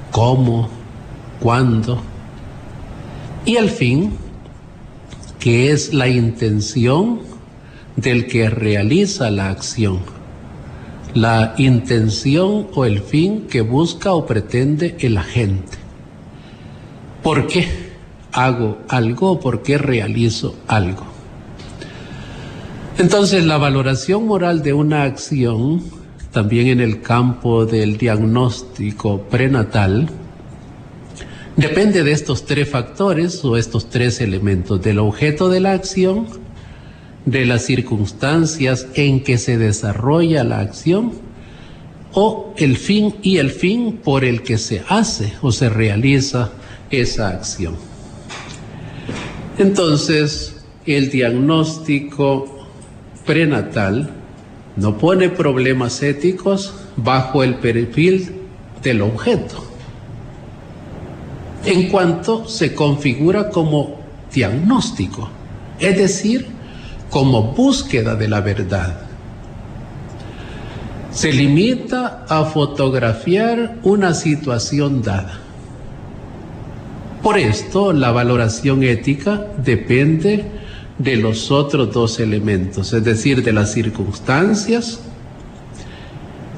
cómo, 0.10 0.70
cuándo. 1.40 2.02
Y 3.46 3.58
al 3.58 3.70
fin, 3.70 4.14
que 5.40 5.72
es 5.72 5.94
la 5.94 6.08
intención 6.08 7.20
del 7.96 8.26
que 8.26 8.50
realiza 8.50 9.30
la 9.30 9.50
acción. 9.50 10.00
La 11.14 11.54
intención 11.60 12.70
o 12.74 12.86
el 12.86 13.02
fin 13.02 13.46
que 13.48 13.62
busca 13.62 14.14
o 14.14 14.26
pretende 14.26 14.96
el 15.00 15.16
agente. 15.18 15.78
¿Por 17.22 17.46
qué? 17.46 17.87
Hago 18.38 18.78
algo 18.88 19.32
o 19.32 19.40
por 19.40 19.64
qué 19.64 19.80
realizo 19.80 20.56
algo. 20.68 21.08
Entonces 23.00 23.44
la 23.46 23.58
valoración 23.58 24.28
moral 24.28 24.62
de 24.62 24.74
una 24.74 25.04
acción, 25.04 25.82
también 26.32 26.68
en 26.68 26.80
el 26.80 27.02
campo 27.02 27.66
del 27.66 27.98
diagnóstico 27.98 29.22
prenatal, 29.24 30.08
depende 31.56 32.04
de 32.04 32.12
estos 32.12 32.46
tres 32.46 32.70
factores 32.70 33.44
o 33.44 33.58
estos 33.58 33.90
tres 33.90 34.22
elementos, 34.22 34.84
del 34.84 35.00
objeto 35.00 35.50
de 35.50 35.60
la 35.60 35.72
acción, 35.72 36.28
de 37.26 37.44
las 37.46 37.64
circunstancias 37.64 38.88
en 38.94 39.24
que 39.24 39.40
se 39.40 39.58
desarrolla 39.58 40.44
la 40.44 40.60
acción 40.60 41.12
o 42.14 42.54
el 42.58 42.78
fin 42.78 43.16
y 43.24 43.38
el 43.38 43.50
fin 43.50 44.00
por 44.04 44.24
el 44.24 44.44
que 44.44 44.60
se 44.60 44.84
hace 44.88 45.34
o 45.42 45.52
se 45.52 45.70
realiza 45.70 46.52
esa 46.92 47.30
acción. 47.30 47.97
Entonces, 49.58 50.56
el 50.86 51.10
diagnóstico 51.10 52.68
prenatal 53.26 54.12
no 54.76 54.98
pone 54.98 55.30
problemas 55.30 56.04
éticos 56.04 56.74
bajo 56.96 57.44
el 57.44 57.56
perfil 57.56 58.32
del 58.84 59.02
objeto, 59.02 59.64
en 61.66 61.90
cuanto 61.90 62.48
se 62.48 62.76
configura 62.76 63.50
como 63.50 64.00
diagnóstico, 64.32 65.30
es 65.80 65.98
decir, 65.98 66.48
como 67.10 67.54
búsqueda 67.54 68.16
de 68.16 68.28
la 68.28 68.42
verdad. 68.42 69.02
Se 71.12 71.34
limita 71.34 72.26
a 72.30 72.46
fotografiar 72.46 73.78
una 73.82 74.14
situación 74.14 75.02
dada. 75.02 75.47
Por 77.28 77.38
esto, 77.38 77.92
la 77.92 78.14
valoración 78.14 78.84
ética 78.84 79.48
depende 79.58 80.46
de 80.98 81.18
los 81.18 81.52
otros 81.52 81.94
dos 81.94 82.22
elementos, 82.22 82.94
es 82.94 83.04
decir, 83.04 83.44
de 83.44 83.52
las 83.52 83.74
circunstancias, 83.74 85.02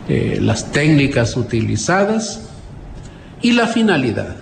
eh, 0.08 0.38
las 0.40 0.72
técnicas 0.72 1.36
utilizadas 1.38 2.52
y 3.42 3.54
la 3.54 3.66
finalidad, 3.66 4.36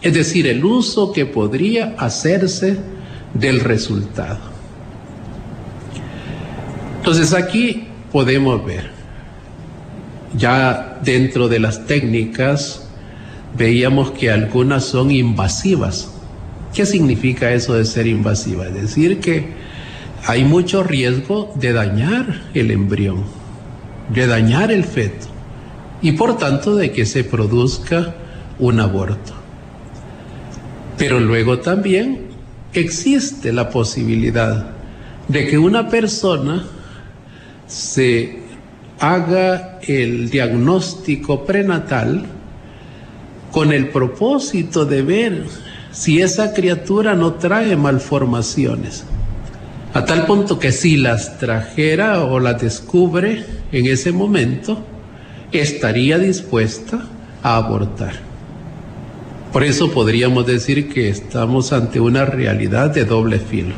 es 0.00 0.14
decir, 0.14 0.46
el 0.46 0.64
uso 0.64 1.12
que 1.12 1.26
podría 1.26 1.96
hacerse 1.98 2.76
del 3.34 3.58
resultado. 3.58 4.38
Entonces 6.98 7.34
aquí 7.34 7.88
podemos 8.12 8.64
ver, 8.64 8.90
ya 10.36 11.00
dentro 11.02 11.48
de 11.48 11.58
las 11.58 11.84
técnicas, 11.84 12.81
veíamos 13.56 14.12
que 14.12 14.30
algunas 14.30 14.84
son 14.84 15.10
invasivas, 15.10 16.12
¿Qué 16.74 16.86
significa 16.86 17.52
eso 17.52 17.74
de 17.74 17.84
ser 17.84 18.06
invasiva? 18.06 18.66
Es 18.66 18.74
decir, 18.74 19.20
que 19.20 19.46
hay 20.26 20.44
mucho 20.44 20.82
riesgo 20.82 21.52
de 21.56 21.72
dañar 21.72 22.44
el 22.54 22.70
embrión, 22.70 23.24
de 24.08 24.26
dañar 24.26 24.72
el 24.72 24.84
feto 24.84 25.26
y 26.00 26.12
por 26.12 26.38
tanto 26.38 26.74
de 26.74 26.90
que 26.90 27.04
se 27.04 27.24
produzca 27.24 28.14
un 28.58 28.80
aborto. 28.80 29.34
Pero 30.96 31.20
luego 31.20 31.58
también 31.58 32.28
existe 32.72 33.52
la 33.52 33.68
posibilidad 33.68 34.70
de 35.28 35.46
que 35.46 35.58
una 35.58 35.88
persona 35.90 36.64
se 37.66 38.38
haga 38.98 39.78
el 39.82 40.30
diagnóstico 40.30 41.44
prenatal 41.44 42.24
con 43.52 43.72
el 43.72 43.90
propósito 43.90 44.84
de 44.84 45.02
ver 45.02 45.44
si 45.92 46.20
esa 46.20 46.54
criatura 46.54 47.14
no 47.14 47.34
trae 47.34 47.76
malformaciones. 47.76 49.04
A 49.94 50.04
tal 50.06 50.24
punto 50.26 50.58
que 50.58 50.72
si 50.72 50.96
las 50.96 51.38
trajera 51.38 52.24
o 52.24 52.40
las 52.40 52.60
descubre 52.60 53.44
en 53.70 53.86
ese 53.86 54.10
momento, 54.10 54.82
estaría 55.52 56.18
dispuesta 56.18 57.06
a 57.42 57.56
abortar. 57.56 58.14
Por 59.52 59.64
eso 59.64 59.92
podríamos 59.92 60.46
decir 60.46 60.88
que 60.88 61.10
estamos 61.10 61.74
ante 61.74 62.00
una 62.00 62.24
realidad 62.24 62.90
de 62.90 63.04
doble 63.04 63.38
filo. 63.38 63.74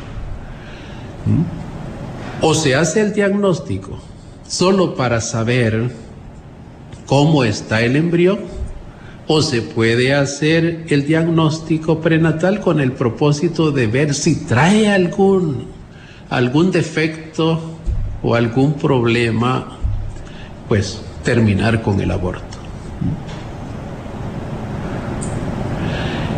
¿Mm? 1.25 2.45
O 2.45 2.53
se 2.53 2.75
hace 2.75 3.01
el 3.01 3.13
diagnóstico 3.13 3.99
solo 4.47 4.95
para 4.95 5.19
saber 5.19 5.91
cómo 7.05 7.43
está 7.43 7.81
el 7.81 7.97
embrión, 7.97 8.39
o 9.27 9.41
se 9.41 9.61
puede 9.61 10.13
hacer 10.13 10.85
el 10.89 11.05
diagnóstico 11.05 11.99
prenatal 11.99 12.59
con 12.59 12.79
el 12.79 12.91
propósito 12.91 13.71
de 13.71 13.87
ver 13.87 14.13
si 14.13 14.45
trae 14.45 14.89
algún, 14.89 15.67
algún 16.29 16.71
defecto 16.71 17.59
o 18.21 18.35
algún 18.35 18.73
problema, 18.73 19.77
pues 20.67 21.01
terminar 21.23 21.81
con 21.81 21.99
el 21.99 22.11
aborto. 22.11 22.57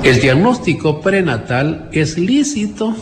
El 0.04 0.22
diagnóstico 0.22 1.02
prenatal 1.02 1.90
es 1.92 2.18
lícito 2.18 2.96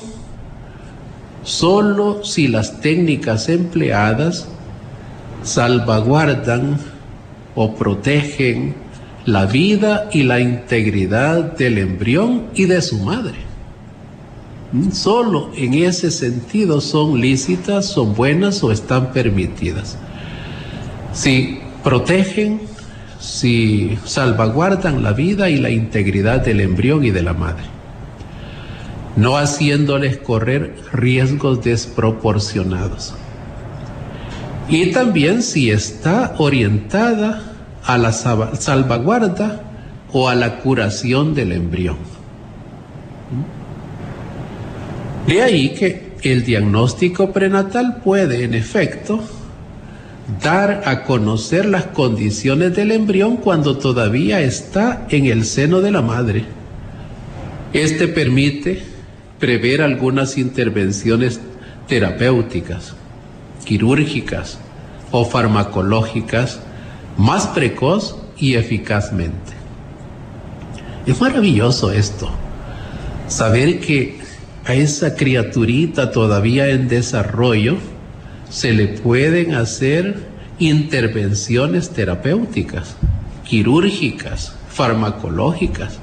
solo 1.44 2.24
si 2.24 2.48
las 2.48 2.82
técnicas 2.82 3.50
empleadas 3.50 4.48
salvaguardan 5.44 6.80
o 7.54 7.76
protegen 7.76 8.85
la 9.26 9.48
vida 9.48 10.08
y 10.12 10.24
la 10.24 10.40
integridad 10.40 11.58
del 11.58 11.80
embrión 11.80 12.44
y 12.54 12.66
de 12.66 12.82
su 12.82 13.00
madre. 13.00 13.36
Mm, 14.72 14.92
solo 14.92 15.52
en 15.56 15.74
ese 15.74 16.12
sentido 16.12 16.80
son 16.80 17.20
lícitas, 17.20 17.88
son 17.88 18.14
buenas 18.14 18.64
o 18.64 18.72
están 18.72 19.12
permitidas. 19.12 19.98
Si 21.14 21.60
protegen, 21.84 22.62
si 23.20 23.98
salvaguardan 24.06 25.02
la 25.02 25.14
vida 25.14 25.50
y 25.50 25.58
la 25.58 25.72
integridad 25.72 26.42
del 26.46 26.60
embrión 26.60 27.04
y 27.04 27.10
de 27.10 27.24
la 27.24 27.34
madre, 27.34 27.64
no 29.16 29.38
haciéndoles 29.38 30.18
correr 30.18 30.76
riesgos 30.92 31.64
desproporcionados. 31.64 33.16
Y 34.68 34.92
también 34.92 35.42
si 35.42 35.72
está 35.72 36.36
orientada 36.38 37.55
a 37.86 37.98
la 37.98 38.12
salvaguarda 38.12 39.62
o 40.12 40.30
a 40.30 40.36
la 40.36 40.58
curación 40.58 41.34
del 41.36 41.52
embrión. 41.52 41.98
De 45.28 45.42
ahí 45.42 45.70
que 45.70 46.14
el 46.22 46.44
diagnóstico 46.44 47.32
prenatal 47.32 48.02
puede, 48.04 48.44
en 48.44 48.54
efecto, 48.54 49.22
dar 50.42 50.84
a 50.86 51.04
conocer 51.04 51.66
las 51.66 51.86
condiciones 51.86 52.76
del 52.76 52.92
embrión 52.92 53.38
cuando 53.38 53.78
todavía 53.78 54.42
está 54.42 55.06
en 55.10 55.26
el 55.26 55.46
seno 55.46 55.82
de 55.82 55.92
la 55.92 56.02
madre. 56.02 56.46
Este 57.74 58.08
permite 58.08 58.82
prever 59.40 59.82
algunas 59.82 60.38
intervenciones 60.38 61.40
terapéuticas, 61.88 62.94
quirúrgicas 63.66 64.58
o 65.12 65.26
farmacológicas 65.26 66.60
más 67.18 67.48
precoz 67.48 68.18
y 68.38 68.56
eficazmente. 68.56 69.54
Es 71.06 71.20
maravilloso 71.22 71.92
esto, 71.92 72.30
saber 73.28 73.80
que 73.80 74.20
a 74.66 74.74
esa 74.74 75.16
criaturita 75.16 76.12
todavía 76.12 76.70
en 76.70 76.88
desarrollo 76.88 77.78
se 78.50 78.74
le 78.74 78.88
pueden 78.88 79.54
hacer 79.54 80.26
intervenciones 80.58 81.92
terapéuticas, 81.92 82.96
quirúrgicas, 83.44 84.56
farmacológicas, 84.70 86.00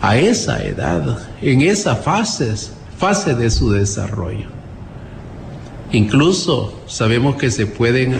a 0.00 0.16
esa 0.16 0.62
edad, 0.64 1.18
en 1.42 1.62
esa 1.62 1.96
fase, 1.96 2.54
fase 2.98 3.34
de 3.34 3.50
su 3.50 3.72
desarrollo. 3.72 4.46
Incluso 5.90 6.78
sabemos 6.86 7.36
que 7.36 7.50
se 7.50 7.66
pueden 7.66 8.18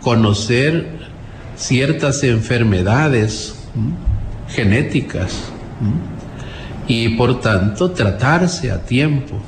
conocer 0.00 0.99
ciertas 1.60 2.24
enfermedades 2.24 3.54
genéticas 4.48 5.52
y 6.88 7.10
por 7.10 7.40
tanto 7.40 7.90
tratarse 7.90 8.72
a 8.72 8.82
tiempo. 8.82 9.38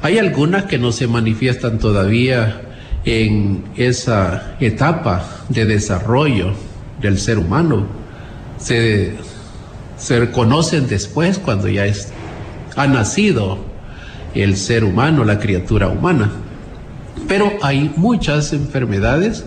Hay 0.00 0.18
algunas 0.18 0.64
que 0.64 0.78
no 0.78 0.90
se 0.90 1.06
manifiestan 1.06 1.78
todavía 1.78 2.62
en 3.04 3.62
esa 3.76 4.56
etapa 4.58 5.24
de 5.50 5.66
desarrollo 5.66 6.54
del 7.00 7.18
ser 7.18 7.38
humano. 7.38 7.86
Se, 8.58 9.12
se 9.98 10.30
conocen 10.30 10.88
después 10.88 11.38
cuando 11.38 11.68
ya 11.68 11.84
es, 11.84 12.08
ha 12.74 12.86
nacido 12.86 13.58
el 14.34 14.56
ser 14.56 14.82
humano, 14.82 15.24
la 15.24 15.38
criatura 15.38 15.88
humana. 15.88 16.30
Pero 17.28 17.52
hay 17.60 17.92
muchas 17.96 18.52
enfermedades 18.54 19.44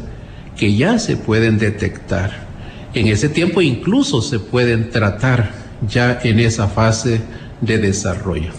que 0.57 0.75
ya 0.75 0.99
se 0.99 1.17
pueden 1.17 1.57
detectar. 1.57 2.47
En 2.93 3.07
ese 3.07 3.29
tiempo 3.29 3.61
incluso 3.61 4.21
se 4.21 4.39
pueden 4.39 4.89
tratar 4.89 5.51
ya 5.87 6.19
en 6.23 6.39
esa 6.39 6.67
fase 6.67 7.21
de 7.61 7.77
desarrollo. 7.77 8.51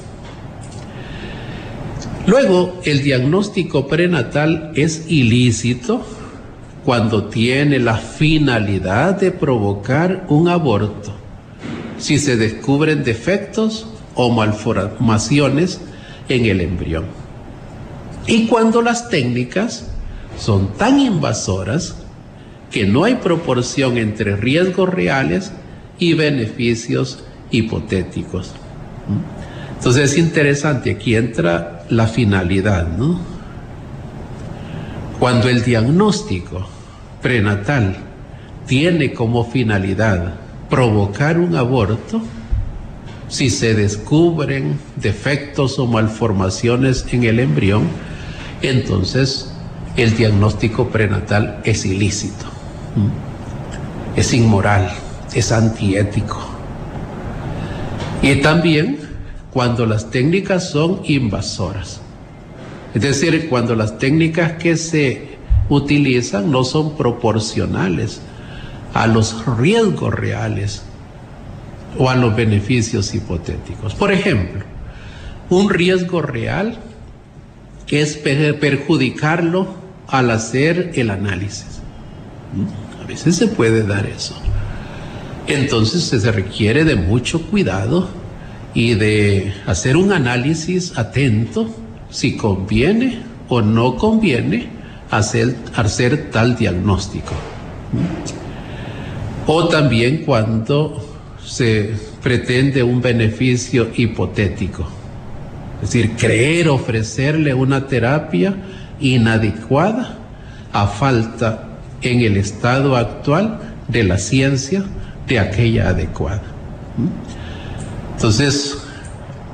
Luego, 2.27 2.81
el 2.85 3.03
diagnóstico 3.03 3.89
prenatal 3.89 4.73
es 4.77 5.07
ilícito 5.09 6.07
cuando 6.85 7.25
tiene 7.25 7.79
la 7.79 7.97
finalidad 7.97 9.19
de 9.19 9.33
provocar 9.33 10.25
un 10.29 10.49
aborto, 10.49 11.13
si 11.99 12.19
se 12.19 12.37
descubren 12.37 13.03
defectos 13.03 13.87
o 14.15 14.31
malformaciones 14.31 15.81
en 16.29 16.47
el 16.47 16.61
embrión. 16.61 17.07
Y 18.27 18.47
cuando 18.47 18.83
las 18.83 19.09
técnicas 19.09 19.92
son 20.39 20.73
tan 20.75 20.99
invasoras 20.99 21.97
que 22.71 22.87
no 22.87 23.05
hay 23.05 23.17
proporción 23.17 23.99
entre 23.99 24.37
riesgos 24.37 24.89
reales 24.89 25.53
y 25.99 26.15
beneficios 26.15 27.23
hipotéticos. 27.51 28.53
Entonces 29.77 30.13
es 30.13 30.19
interesante, 30.19 30.93
aquí 30.93 31.15
entra 31.15 31.85
la 31.91 32.07
finalidad, 32.07 32.89
¿no? 32.89 33.21
Cuando 35.19 35.49
el 35.49 35.63
diagnóstico 35.63 36.67
prenatal 37.21 37.97
tiene 38.67 39.13
como 39.13 39.45
finalidad 39.45 40.35
provocar 40.71 41.39
un 41.39 41.55
aborto, 41.55 42.23
si 43.29 43.51
se 43.51 43.75
descubren 43.75 44.79
defectos 44.97 45.79
o 45.79 45.87
malformaciones 45.87 47.05
en 47.13 47.25
el 47.25 47.39
embrión, 47.41 47.83
entonces 48.63 49.52
el 49.97 50.17
diagnóstico 50.17 50.89
prenatal 50.89 51.61
es 51.65 51.85
ilícito, 51.85 52.47
es 54.17 54.33
inmoral, 54.33 54.91
es 55.35 55.53
antiético. 55.53 56.41
Y 58.23 58.37
también 58.37 58.99
cuando 59.53 59.85
las 59.85 60.11
técnicas 60.11 60.71
son 60.71 61.01
invasoras. 61.05 62.01
Es 62.95 63.03
decir, 63.03 63.49
cuando 63.49 63.75
las 63.75 63.99
técnicas 63.99 64.53
que 64.53 64.77
se 64.77 65.33
utilizan 65.69 66.51
no 66.51 66.65
son 66.65 66.97
proporcionales 66.97 68.21
a 68.95 69.07
los 69.07 69.45
riesgos 69.59 70.15
reales 70.15 70.83
o 71.99 72.09
a 72.09 72.15
los 72.17 72.35
beneficios 72.35 73.15
hipotéticos. 73.15 73.95
Por 73.95 74.13
ejemplo, 74.13 74.65
un 75.51 75.69
riesgo 75.69 76.23
real 76.23 76.79
es 77.93 78.17
perjudicarlo 78.17 79.82
al 80.09 80.31
hacer 80.31 80.93
el 80.95 81.11
análisis. 81.11 81.81
¿Mm? 82.55 83.03
A 83.03 83.07
veces 83.07 83.37
se 83.37 83.49
puede 83.49 83.85
dar 83.85 84.07
eso. 84.07 84.35
Entonces 85.47 86.05
se 86.05 86.33
requiere 86.33 86.85
de 86.85 86.97
mucho 86.97 87.43
cuidado 87.43 88.09
y 88.75 88.95
de 88.95 89.53
hacer 89.67 89.97
un 89.97 90.13
análisis 90.13 90.97
atento 90.97 91.75
si 92.11 92.37
conviene 92.37 93.23
o 93.49 93.61
no 93.61 93.97
conviene 93.97 94.69
hacer, 95.11 95.57
hacer 95.75 96.31
tal 96.31 96.57
diagnóstico. 96.57 97.33
¿Mm? 97.93 99.51
O 99.51 99.69
también 99.69 100.25
cuando 100.25 101.13
se 101.45 101.95
pretende 102.23 102.83
un 102.83 103.03
beneficio 103.03 103.91
hipotético. 103.97 104.89
Es 105.83 105.93
decir, 105.93 106.13
creer 106.17 106.69
ofrecerle 106.69 107.53
una 107.53 107.89
terapia 107.89 108.55
inadecuada 109.03 110.17
a 110.73 110.87
falta 110.87 111.69
en 112.01 112.21
el 112.21 112.37
estado 112.37 112.97
actual 112.97 113.59
de 113.89 114.05
la 114.05 114.19
ciencia 114.19 114.85
de 115.27 115.39
aquella 115.39 115.91
adecuada. 115.91 116.43
Entonces, 118.15 118.79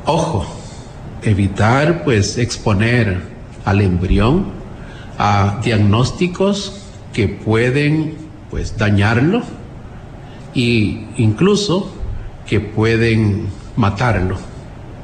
ojo, 0.06 0.46
evitar 1.22 2.04
pues 2.04 2.38
exponer 2.38 3.20
al 3.64 3.80
embrión 3.80 4.46
a 5.18 5.60
diagnósticos 5.62 6.82
que 7.12 7.28
pueden 7.28 8.14
pues 8.50 8.76
dañarlo 8.76 9.42
y 10.54 11.06
incluso 11.16 11.92
que 12.46 12.60
pueden 12.60 13.46
matarlo, 13.76 14.36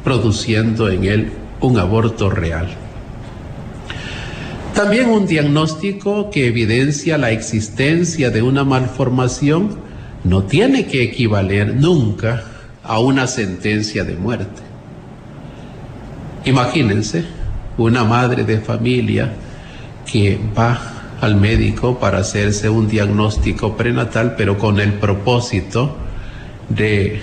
produciendo 0.03 0.89
en 0.89 1.05
él 1.05 1.33
un 1.61 1.79
aborto 1.79 2.31
real. 2.31 2.84
También 4.75 5.09
un 5.09 5.25
diagnóstico 5.25 6.31
que 6.31 6.49
evidencia 6.49 7.17
la 7.17 7.31
existencia 7.31 8.31
de 8.31 8.43
una 8.43 8.65
malformación 8.65 9.77
no 10.25 10.43
tiene 10.43 10.87
que 10.87 11.05
equivaler 11.05 11.77
nunca 11.77 12.43
a 12.83 12.99
una 12.99 13.29
sentencia 13.29 14.03
de 14.03 14.17
muerte. 14.17 14.63
Imagínense 16.45 17.25
una 17.79 18.03
madre 18.03 18.43
de 18.43 18.59
familia 18.59 19.33
que 20.11 20.41
va 20.59 20.77
al 21.21 21.37
médico 21.37 22.01
para 22.01 22.19
hacerse 22.19 22.69
un 22.69 22.89
diagnóstico 22.89 23.77
prenatal, 23.77 24.35
pero 24.37 24.59
con 24.59 24.81
el 24.81 24.95
propósito 24.95 25.97
de 26.69 27.21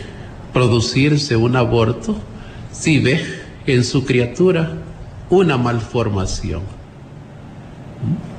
producirse 0.53 1.35
un 1.35 1.57
aborto 1.57 2.15
si 2.71 2.99
ve 2.99 3.21
en 3.67 3.83
su 3.83 4.05
criatura 4.05 4.71
una 5.29 5.57
malformación. 5.57 6.80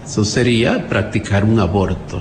Eso 0.05 0.25
sería 0.25 0.89
practicar 0.89 1.45
un 1.45 1.61
aborto 1.61 2.21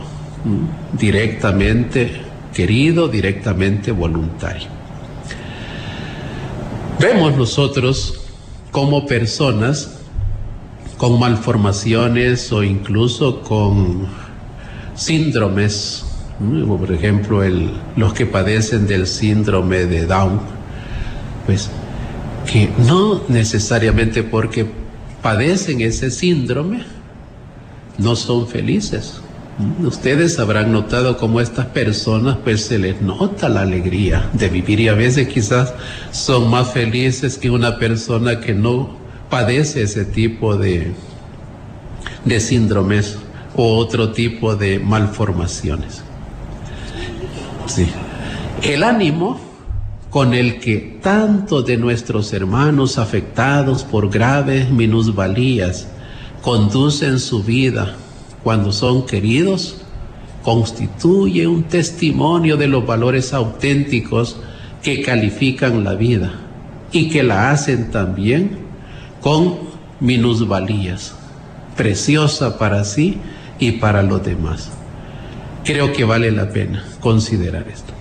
directamente 0.94 2.22
querido, 2.54 3.08
directamente 3.08 3.92
voluntario. 3.92 4.68
Vemos 7.00 7.36
nosotros 7.36 8.22
como 8.72 9.06
personas 9.06 9.98
con 10.98 11.20
malformaciones 11.20 12.52
o 12.52 12.64
incluso 12.64 13.42
con 13.42 14.06
síndromes, 14.94 16.06
por 16.68 16.92
ejemplo 16.92 17.42
los 17.96 18.14
que 18.14 18.28
padecen 18.28 18.86
del 18.86 19.08
síndrome 19.08 19.86
de 19.86 20.06
Down, 20.06 20.40
pues 21.48 21.72
que 22.52 22.70
no 22.88 23.24
necesariamente 23.28 24.22
porque 24.22 24.68
padecen 25.24 25.82
ese 25.82 26.12
síndrome 26.12 26.84
no 28.02 28.16
son 28.16 28.48
felices. 28.48 29.22
Ustedes 29.84 30.40
habrán 30.40 30.72
notado 30.72 31.18
cómo 31.18 31.40
estas 31.40 31.68
personas 31.68 32.38
pues 32.44 32.66
se 32.66 32.80
les 32.80 33.02
nota 33.02 33.48
la 33.48 33.62
alegría 33.62 34.28
de 34.34 34.50
vivir 34.50 34.80
y 34.80 34.88
a 34.88 34.94
veces 34.94 35.28
quizás 35.28 35.74
son 36.12 36.50
más 36.50 36.72
felices 36.72 37.38
que 37.38 37.52
una 37.52 37.78
persona 37.78 38.40
que 38.40 38.54
no 38.54 38.90
padece 39.30 39.84
ese 39.84 40.06
tipo 40.06 40.58
de, 40.58 40.94
de 42.26 42.40
síndromes 42.40 43.18
o 43.56 43.78
otro 43.78 44.12
tipo 44.12 44.56
de 44.56 44.80
malformaciones. 44.80 46.02
Sí. 47.68 47.88
El 48.64 48.84
ánimo 48.84 49.40
con 50.10 50.34
el 50.34 50.60
que 50.60 51.00
tantos 51.02 51.66
de 51.66 51.78
nuestros 51.78 52.34
hermanos 52.34 52.98
afectados 52.98 53.84
por 53.84 54.10
graves 54.10 54.70
minusvalías 54.72 55.88
conducen 56.42 57.20
su 57.20 57.44
vida 57.44 57.96
cuando 58.44 58.72
son 58.72 59.06
queridos, 59.06 59.76
constituye 60.44 61.46
un 61.48 61.64
testimonio 61.64 62.58
de 62.58 62.68
los 62.68 62.86
valores 62.86 63.34
auténticos 63.34 64.38
que 64.82 65.04
califican 65.04 65.84
la 65.84 65.94
vida 65.94 66.34
y 66.92 67.10
que 67.10 67.22
la 67.24 67.52
hacen 67.52 67.92
también 67.92 68.58
con 69.22 69.60
minusvalías, 70.00 71.14
preciosa 71.78 72.58
para 72.58 72.84
sí 72.84 73.18
y 73.60 73.74
para 73.74 74.02
los 74.02 74.24
demás. 74.26 74.72
Creo 75.64 75.94
que 75.94 76.04
vale 76.04 76.32
la 76.32 76.50
pena 76.50 76.84
considerar 77.00 77.68
esto. 77.68 77.94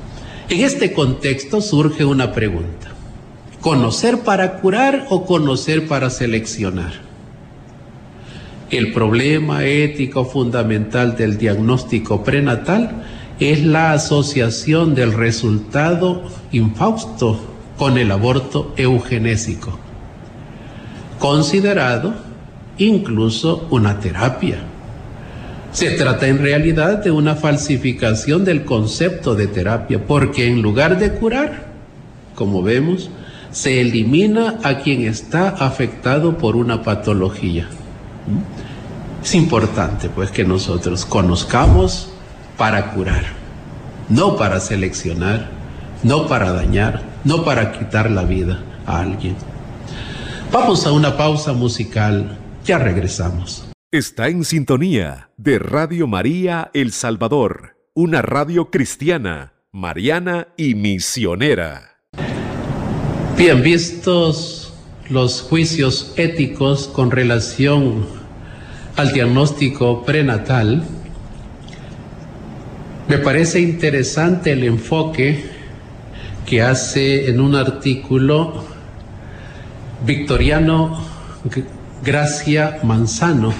En 0.48 0.64
este 0.64 0.94
contexto 0.94 1.60
surge 1.60 2.06
una 2.06 2.32
pregunta. 2.32 2.88
¿Conocer 3.60 4.20
para 4.20 4.60
curar 4.60 5.06
o 5.10 5.26
conocer 5.26 5.86
para 5.86 6.08
seleccionar? 6.08 7.09
El 8.70 8.92
problema 8.92 9.64
ético 9.64 10.24
fundamental 10.24 11.16
del 11.16 11.38
diagnóstico 11.38 12.22
prenatal 12.22 13.04
es 13.40 13.64
la 13.64 13.92
asociación 13.92 14.94
del 14.94 15.12
resultado 15.12 16.22
infausto 16.52 17.40
con 17.76 17.98
el 17.98 18.10
aborto 18.10 18.72
eugenésico 18.76 19.78
considerado 21.20 22.14
incluso 22.78 23.68
una 23.70 24.00
terapia. 24.00 24.58
Se 25.70 25.90
trata 25.92 26.26
en 26.26 26.38
realidad 26.38 27.04
de 27.04 27.12
una 27.12 27.36
falsificación 27.36 28.44
del 28.44 28.64
concepto 28.64 29.36
de 29.36 29.46
terapia, 29.46 30.04
porque 30.04 30.48
en 30.48 30.62
lugar 30.62 30.98
de 30.98 31.12
curar, 31.12 31.66
como 32.34 32.62
vemos, 32.62 33.10
se 33.52 33.80
elimina 33.80 34.58
a 34.64 34.78
quien 34.78 35.02
está 35.02 35.50
afectado 35.50 36.38
por 36.38 36.56
una 36.56 36.82
patología. 36.82 37.68
Es 39.22 39.34
importante 39.34 40.08
pues 40.08 40.30
que 40.30 40.44
nosotros 40.44 41.04
conozcamos 41.04 42.10
para 42.56 42.92
curar, 42.92 43.24
no 44.08 44.36
para 44.36 44.60
seleccionar, 44.60 45.50
no 46.02 46.26
para 46.26 46.52
dañar, 46.52 47.02
no 47.24 47.44
para 47.44 47.72
quitar 47.72 48.10
la 48.10 48.24
vida 48.24 48.64
a 48.86 49.00
alguien. 49.00 49.36
Vamos 50.50 50.86
a 50.86 50.92
una 50.92 51.16
pausa 51.16 51.52
musical, 51.52 52.38
ya 52.64 52.78
regresamos. 52.78 53.66
Está 53.92 54.28
en 54.28 54.44
sintonía 54.44 55.30
de 55.36 55.58
Radio 55.58 56.06
María 56.06 56.70
El 56.72 56.90
Salvador, 56.92 57.76
una 57.92 58.22
radio 58.22 58.70
cristiana, 58.70 59.52
mariana 59.70 60.48
y 60.56 60.74
misionera. 60.74 61.98
Bien 63.36 63.62
vistos 63.62 64.72
los 65.10 65.42
juicios 65.42 66.14
éticos 66.16 66.88
con 66.88 67.10
relación 67.10 68.19
al 69.00 69.12
diagnóstico 69.12 70.02
prenatal, 70.04 70.82
me 73.08 73.16
parece 73.16 73.58
interesante 73.60 74.52
el 74.52 74.62
enfoque 74.62 75.42
que 76.44 76.60
hace 76.60 77.30
en 77.30 77.40
un 77.40 77.54
artículo 77.54 78.62
Victoriano 80.06 81.02
Gracia 82.04 82.80
Manzano, 82.82 83.54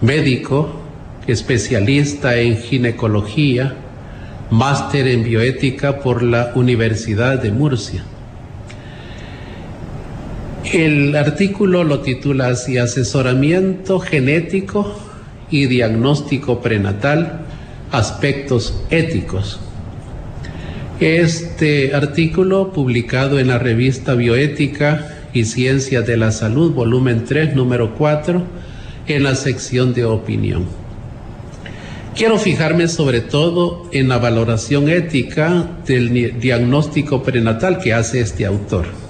médico, 0.00 0.80
especialista 1.28 2.36
en 2.38 2.56
ginecología, 2.56 3.76
máster 4.50 5.06
en 5.06 5.22
bioética 5.22 6.00
por 6.00 6.24
la 6.24 6.50
Universidad 6.56 7.40
de 7.40 7.52
Murcia. 7.52 8.02
El 10.72 11.16
artículo 11.16 11.82
lo 11.82 12.00
titula 12.00 12.48
así 12.48 12.76
Asesoramiento 12.76 14.00
genético 14.00 14.94
y 15.50 15.64
diagnóstico 15.64 16.60
prenatal, 16.60 17.40
aspectos 17.90 18.78
éticos. 18.90 19.60
Este 21.00 21.94
artículo, 21.94 22.70
publicado 22.74 23.38
en 23.38 23.46
la 23.46 23.58
revista 23.58 24.12
Bioética 24.12 25.08
y 25.32 25.46
Ciencias 25.46 26.06
de 26.06 26.18
la 26.18 26.32
Salud, 26.32 26.74
volumen 26.74 27.24
3, 27.24 27.54
número 27.54 27.94
4, 27.94 28.42
en 29.06 29.22
la 29.22 29.36
sección 29.36 29.94
de 29.94 30.04
opinión. 30.04 30.66
Quiero 32.14 32.36
fijarme 32.36 32.88
sobre 32.88 33.22
todo 33.22 33.88
en 33.90 34.10
la 34.10 34.18
valoración 34.18 34.90
ética 34.90 35.66
del 35.86 36.38
diagnóstico 36.38 37.22
prenatal 37.22 37.78
que 37.78 37.94
hace 37.94 38.20
este 38.20 38.44
autor. 38.44 39.07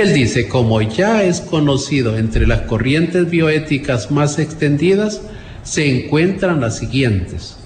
Él 0.00 0.14
dice, 0.14 0.48
como 0.48 0.80
ya 0.80 1.24
es 1.24 1.42
conocido 1.42 2.16
entre 2.16 2.46
las 2.46 2.62
corrientes 2.62 3.28
bioéticas 3.28 4.10
más 4.10 4.38
extendidas, 4.38 5.20
se 5.62 6.04
encuentran 6.04 6.62
las 6.62 6.78
siguientes. 6.78 7.58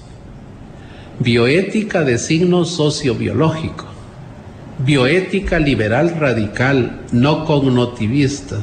Bioética 1.21 2.03
de 2.03 2.19
signo 2.19 2.65
sociobiológico, 2.65 3.87
bioética 4.85 5.61
liberal 5.61 6.17
radical, 6.19 7.03
no 7.13 7.45
cognitivista, 7.45 8.57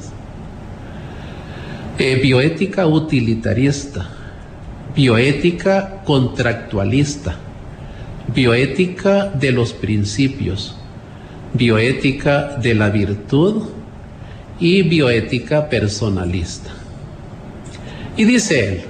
eh, 1.97 2.19
bioética 2.21 2.87
utilitarista, 2.87 4.09
bioética 4.93 6.01
contractualista, 6.03 7.37
bioética 8.35 9.27
de 9.27 9.53
los 9.53 9.71
principios, 9.71 10.75
bioética 11.53 12.57
de 12.57 12.73
la 12.73 12.89
virtud 12.89 13.63
y 14.59 14.83
bioética 14.83 15.69
personalista. 15.69 16.71
Y 18.15 18.25
dice 18.25 18.67
él, 18.67 18.81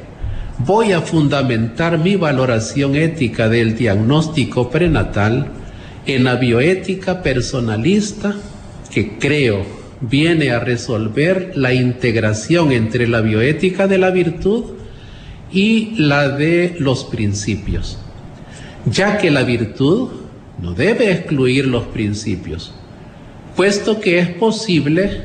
voy 0.60 0.92
a 0.92 1.02
fundamentar 1.02 1.98
mi 1.98 2.16
valoración 2.16 2.96
ética 2.96 3.50
del 3.50 3.76
diagnóstico 3.76 4.70
prenatal 4.70 5.48
en 6.06 6.24
la 6.24 6.36
bioética 6.36 7.22
personalista 7.22 8.36
que 8.92 9.18
creo 9.18 9.66
viene 10.02 10.52
a 10.52 10.60
resolver 10.60 11.54
la 11.56 11.74
integración 11.74 12.72
entre 12.72 13.08
la 13.08 13.22
bioética 13.22 13.88
de 13.88 13.98
la 14.00 14.10
virtud 14.10 14.66
y 15.52 15.96
la 15.98 16.30
de 16.30 16.76
los 16.80 17.04
principios, 17.06 17.98
ya 18.86 19.18
que 19.18 19.30
la 19.30 19.44
virtud 19.44 20.10
no 20.62 20.74
debe 20.74 21.12
excluir 21.12 21.68
los 21.68 21.86
principios, 21.86 22.74
puesto 23.56 24.00
que 24.00 24.20
es 24.20 24.30
posible 24.30 25.24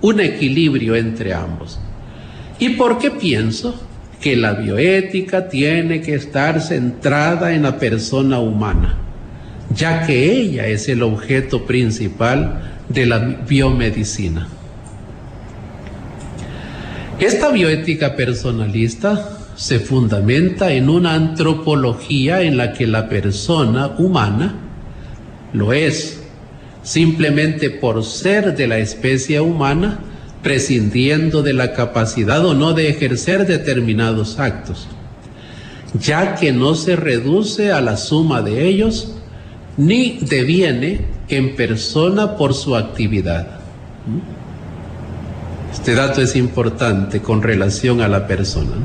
un 0.00 0.20
equilibrio 0.20 0.94
entre 0.94 1.34
ambos. 1.34 1.80
¿Y 2.58 2.70
por 2.70 2.98
qué 2.98 3.10
pienso 3.10 3.80
que 4.20 4.36
la 4.36 4.54
bioética 4.54 5.48
tiene 5.48 6.00
que 6.00 6.14
estar 6.14 6.60
centrada 6.60 7.52
en 7.52 7.64
la 7.64 7.78
persona 7.78 8.38
humana, 8.38 8.98
ya 9.74 10.06
que 10.06 10.32
ella 10.32 10.66
es 10.66 10.88
el 10.88 11.02
objeto 11.02 11.66
principal 11.66 12.78
de 12.88 13.06
la 13.06 13.18
biomedicina? 13.18 14.48
Esta 17.18 17.50
bioética 17.50 18.14
personalista 18.14 19.30
se 19.56 19.80
fundamenta 19.80 20.72
en 20.72 20.90
una 20.90 21.14
antropología 21.14 22.42
en 22.42 22.58
la 22.58 22.74
que 22.74 22.86
la 22.86 23.08
persona 23.08 23.88
humana 23.98 24.65
lo 25.52 25.72
es, 25.72 26.20
simplemente 26.82 27.70
por 27.70 28.04
ser 28.04 28.56
de 28.56 28.66
la 28.66 28.78
especie 28.78 29.40
humana, 29.40 29.98
prescindiendo 30.42 31.42
de 31.42 31.52
la 31.52 31.72
capacidad 31.72 32.44
o 32.44 32.54
no 32.54 32.72
de 32.72 32.88
ejercer 32.88 33.46
determinados 33.46 34.38
actos, 34.38 34.86
ya 35.94 36.36
que 36.36 36.52
no 36.52 36.74
se 36.74 36.94
reduce 36.94 37.72
a 37.72 37.80
la 37.80 37.96
suma 37.96 38.42
de 38.42 38.66
ellos, 38.66 39.14
ni 39.76 40.18
deviene 40.20 41.00
en 41.28 41.56
persona 41.56 42.36
por 42.36 42.54
su 42.54 42.76
actividad. 42.76 43.48
Este 45.72 45.94
dato 45.94 46.22
es 46.22 46.36
importante 46.36 47.20
con 47.20 47.42
relación 47.42 48.00
a 48.00 48.08
la 48.08 48.26
persona. 48.26 48.76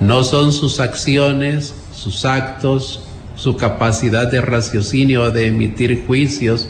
no 0.00 0.24
son 0.24 0.52
sus 0.52 0.80
acciones, 0.80 1.74
sus 1.94 2.24
actos, 2.24 3.09
su 3.40 3.56
capacidad 3.56 4.30
de 4.30 4.42
raciocinio, 4.42 5.30
de 5.30 5.46
emitir 5.46 6.04
juicios, 6.06 6.68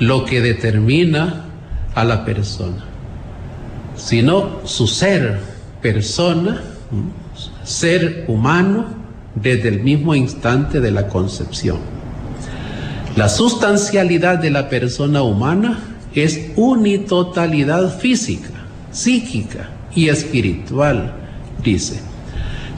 lo 0.00 0.26
que 0.26 0.42
determina 0.42 1.46
a 1.94 2.04
la 2.04 2.26
persona, 2.26 2.84
sino 3.96 4.60
su 4.66 4.86
ser 4.86 5.40
persona, 5.80 6.62
ser 7.64 8.26
humano 8.28 8.84
desde 9.34 9.68
el 9.68 9.80
mismo 9.82 10.14
instante 10.14 10.78
de 10.78 10.90
la 10.90 11.08
concepción. 11.08 11.78
La 13.16 13.30
sustancialidad 13.30 14.38
de 14.38 14.50
la 14.50 14.68
persona 14.68 15.22
humana 15.22 15.78
es 16.14 16.50
unitotalidad 16.56 17.98
física, 17.98 18.50
psíquica 18.92 19.70
y 19.94 20.10
espiritual, 20.10 21.14
dice. 21.62 22.13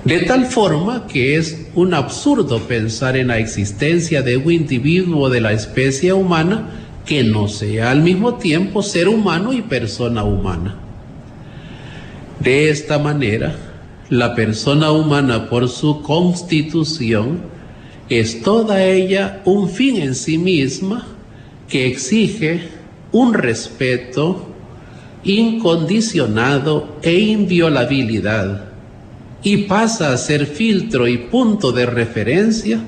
De 0.06 0.20
tal 0.20 0.46
forma 0.46 1.08
que 1.08 1.36
es 1.36 1.66
un 1.74 1.92
absurdo 1.92 2.60
pensar 2.60 3.16
en 3.16 3.26
la 3.26 3.38
existencia 3.38 4.22
de 4.22 4.36
un 4.36 4.52
individuo 4.52 5.28
de 5.28 5.40
la 5.40 5.50
especie 5.52 6.12
humana 6.12 6.70
que 7.04 7.24
no 7.24 7.48
sea 7.48 7.90
al 7.90 8.02
mismo 8.02 8.36
tiempo 8.36 8.84
ser 8.84 9.08
humano 9.08 9.52
y 9.52 9.62
persona 9.62 10.22
humana. 10.22 10.76
De 12.38 12.70
esta 12.70 13.00
manera, 13.00 13.56
la 14.08 14.36
persona 14.36 14.92
humana 14.92 15.50
por 15.50 15.68
su 15.68 16.00
constitución 16.02 17.40
es 18.08 18.42
toda 18.42 18.84
ella 18.84 19.42
un 19.44 19.68
fin 19.68 19.96
en 19.96 20.14
sí 20.14 20.38
misma 20.38 21.04
que 21.68 21.84
exige 21.84 22.68
un 23.10 23.34
respeto 23.34 24.46
incondicionado 25.24 26.96
e 27.02 27.18
inviolabilidad 27.18 28.65
y 29.46 29.58
pasa 29.58 30.12
a 30.12 30.16
ser 30.16 30.44
filtro 30.44 31.06
y 31.06 31.18
punto 31.18 31.70
de 31.70 31.86
referencia 31.86 32.80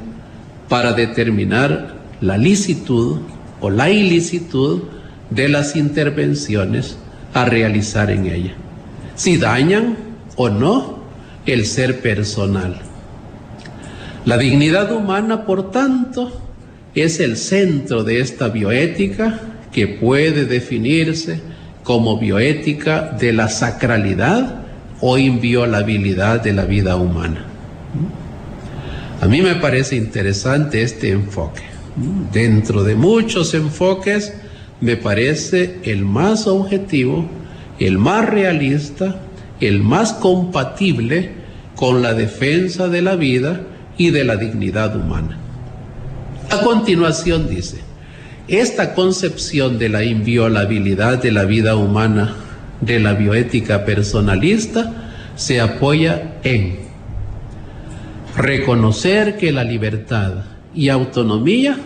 para 0.68 0.92
determinar 0.92 1.94
la 2.20 2.36
licitud 2.36 3.18
o 3.60 3.70
la 3.70 3.90
ilicitud 3.90 4.82
de 5.30 5.48
las 5.48 5.76
intervenciones 5.76 6.98
a 7.32 7.44
realizar 7.44 8.10
en 8.10 8.26
ella, 8.26 8.54
si 9.14 9.36
dañan 9.36 9.98
o 10.34 10.48
no 10.48 10.98
el 11.46 11.64
ser 11.64 12.00
personal. 12.00 12.80
La 14.24 14.36
dignidad 14.36 14.90
humana, 14.90 15.46
por 15.46 15.70
tanto, 15.70 16.40
es 16.92 17.20
el 17.20 17.36
centro 17.36 18.02
de 18.02 18.18
esta 18.18 18.48
bioética 18.48 19.42
que 19.70 19.86
puede 19.86 20.44
definirse 20.44 21.40
como 21.84 22.18
bioética 22.18 23.12
de 23.16 23.32
la 23.32 23.48
sacralidad 23.48 24.64
o 25.00 25.18
inviolabilidad 25.18 26.42
de 26.42 26.52
la 26.52 26.64
vida 26.64 26.96
humana. 26.96 27.44
A 29.20 29.26
mí 29.26 29.42
me 29.42 29.56
parece 29.56 29.96
interesante 29.96 30.82
este 30.82 31.10
enfoque. 31.10 31.62
Dentro 32.32 32.84
de 32.84 32.94
muchos 32.94 33.54
enfoques, 33.54 34.32
me 34.80 34.96
parece 34.96 35.80
el 35.82 36.04
más 36.04 36.46
objetivo, 36.46 37.28
el 37.80 37.98
más 37.98 38.28
realista, 38.28 39.20
el 39.60 39.82
más 39.82 40.12
compatible 40.12 41.32
con 41.74 42.02
la 42.02 42.14
defensa 42.14 42.88
de 42.88 43.02
la 43.02 43.16
vida 43.16 43.60
y 43.96 44.10
de 44.10 44.24
la 44.24 44.36
dignidad 44.36 44.94
humana. 44.94 45.38
A 46.50 46.60
continuación 46.60 47.48
dice, 47.48 47.78
esta 48.46 48.94
concepción 48.94 49.78
de 49.78 49.88
la 49.88 50.04
inviolabilidad 50.04 51.20
de 51.20 51.32
la 51.32 51.44
vida 51.44 51.76
humana 51.76 52.34
de 52.80 53.00
la 53.00 53.14
bioética 53.14 53.84
personalista 53.84 55.12
se 55.36 55.60
apoya 55.60 56.38
en 56.42 56.78
reconocer 58.36 59.36
que 59.36 59.52
la 59.52 59.64
libertad 59.64 60.44
y 60.74 60.88
autonomía 60.88 61.76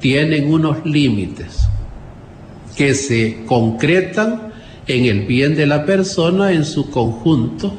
tienen 0.00 0.52
unos 0.52 0.84
límites 0.84 1.58
que 2.76 2.94
se 2.94 3.44
concretan 3.46 4.52
en 4.86 5.04
el 5.04 5.26
bien 5.26 5.54
de 5.56 5.66
la 5.66 5.84
persona 5.84 6.52
en 6.52 6.64
su 6.64 6.90
conjunto 6.90 7.74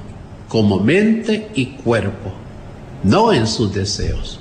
como 0.47 0.80
mente 0.80 1.49
y 1.55 1.68
cuerpo, 1.68 2.32
no 3.03 3.34
en 3.34 3.47
sus 3.47 3.74
deseos. 3.74 4.39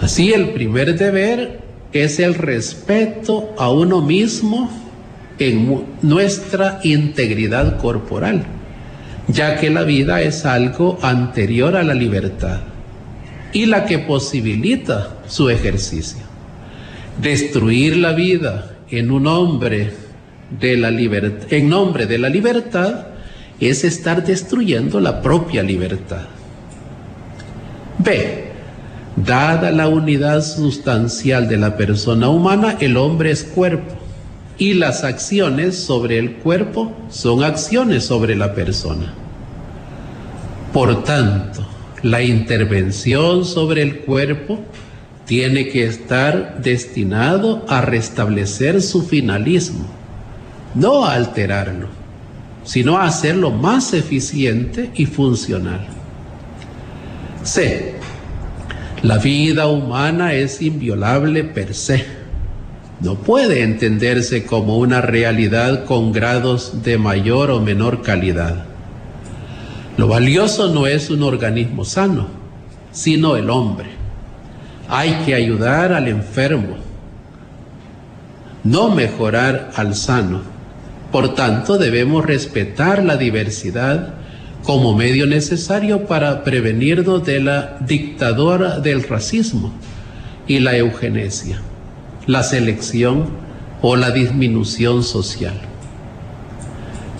Así 0.00 0.32
el 0.32 0.50
primer 0.50 0.96
deber 0.98 1.60
es 1.92 2.20
el 2.20 2.34
respeto 2.34 3.54
a 3.58 3.70
uno 3.70 4.00
mismo 4.02 4.70
en 5.38 5.84
nuestra 6.02 6.80
integridad 6.82 7.78
corporal, 7.78 8.44
ya 9.28 9.58
que 9.58 9.70
la 9.70 9.82
vida 9.82 10.22
es 10.22 10.46
algo 10.46 10.98
anterior 11.02 11.76
a 11.76 11.82
la 11.82 11.94
libertad 11.94 12.60
y 13.52 13.66
la 13.66 13.84
que 13.84 13.98
posibilita 13.98 15.16
su 15.26 15.50
ejercicio. 15.50 16.22
Destruir 17.20 17.96
la 17.96 18.12
vida 18.12 18.76
en 18.90 19.10
un 19.10 19.26
hombre 19.26 19.92
de 20.60 20.76
la 20.76 20.88
en 20.88 21.68
nombre 21.68 22.06
de 22.06 22.18
la 22.18 22.28
libertad, 22.28 23.06
es 23.58 23.84
estar 23.84 24.24
destruyendo 24.24 25.00
la 25.00 25.22
propia 25.22 25.62
libertad. 25.62 26.26
B. 27.98 28.44
Dada 29.16 29.70
la 29.70 29.88
unidad 29.88 30.42
sustancial 30.42 31.48
de 31.48 31.56
la 31.56 31.76
persona 31.76 32.28
humana, 32.28 32.76
el 32.80 32.98
hombre 32.98 33.30
es 33.30 33.44
cuerpo 33.44 33.95
y 34.58 34.74
las 34.74 35.04
acciones 35.04 35.78
sobre 35.78 36.18
el 36.18 36.36
cuerpo 36.36 36.92
son 37.10 37.44
acciones 37.44 38.04
sobre 38.04 38.34
la 38.34 38.54
persona. 38.54 39.12
Por 40.72 41.04
tanto, 41.04 41.66
la 42.02 42.22
intervención 42.22 43.44
sobre 43.44 43.82
el 43.82 44.00
cuerpo 44.00 44.60
tiene 45.26 45.68
que 45.68 45.84
estar 45.84 46.62
destinado 46.62 47.64
a 47.68 47.80
restablecer 47.80 48.80
su 48.80 49.02
finalismo, 49.02 49.86
no 50.74 51.04
a 51.04 51.14
alterarlo, 51.14 51.88
sino 52.64 52.96
a 52.98 53.06
hacerlo 53.06 53.50
más 53.50 53.92
eficiente 53.92 54.90
y 54.94 55.06
funcional. 55.06 55.86
C. 57.42 57.94
La 59.02 59.18
vida 59.18 59.66
humana 59.68 60.32
es 60.32 60.62
inviolable 60.62 61.44
per 61.44 61.74
se. 61.74 62.15
No 63.00 63.16
puede 63.16 63.62
entenderse 63.62 64.46
como 64.46 64.78
una 64.78 65.00
realidad 65.00 65.84
con 65.84 66.12
grados 66.12 66.82
de 66.82 66.96
mayor 66.96 67.50
o 67.50 67.60
menor 67.60 68.02
calidad. 68.02 68.64
Lo 69.96 70.08
valioso 70.08 70.72
no 70.72 70.86
es 70.86 71.10
un 71.10 71.22
organismo 71.22 71.84
sano, 71.84 72.28
sino 72.92 73.36
el 73.36 73.50
hombre. 73.50 73.88
Hay 74.88 75.12
que 75.24 75.34
ayudar 75.34 75.92
al 75.92 76.08
enfermo, 76.08 76.76
no 78.64 78.88
mejorar 78.88 79.70
al 79.76 79.94
sano. 79.94 80.42
Por 81.12 81.34
tanto, 81.34 81.78
debemos 81.78 82.24
respetar 82.24 83.02
la 83.02 83.16
diversidad 83.16 84.14
como 84.62 84.96
medio 84.96 85.26
necesario 85.26 86.06
para 86.06 86.42
prevenirnos 86.42 87.24
de 87.24 87.40
la 87.40 87.78
dictadura 87.86 88.80
del 88.80 89.04
racismo 89.04 89.72
y 90.46 90.58
la 90.58 90.76
eugenesia, 90.76 91.60
la 92.26 92.42
selección 92.42 93.26
o 93.82 93.96
la 93.96 94.10
disminución 94.10 95.02
social. 95.02 95.60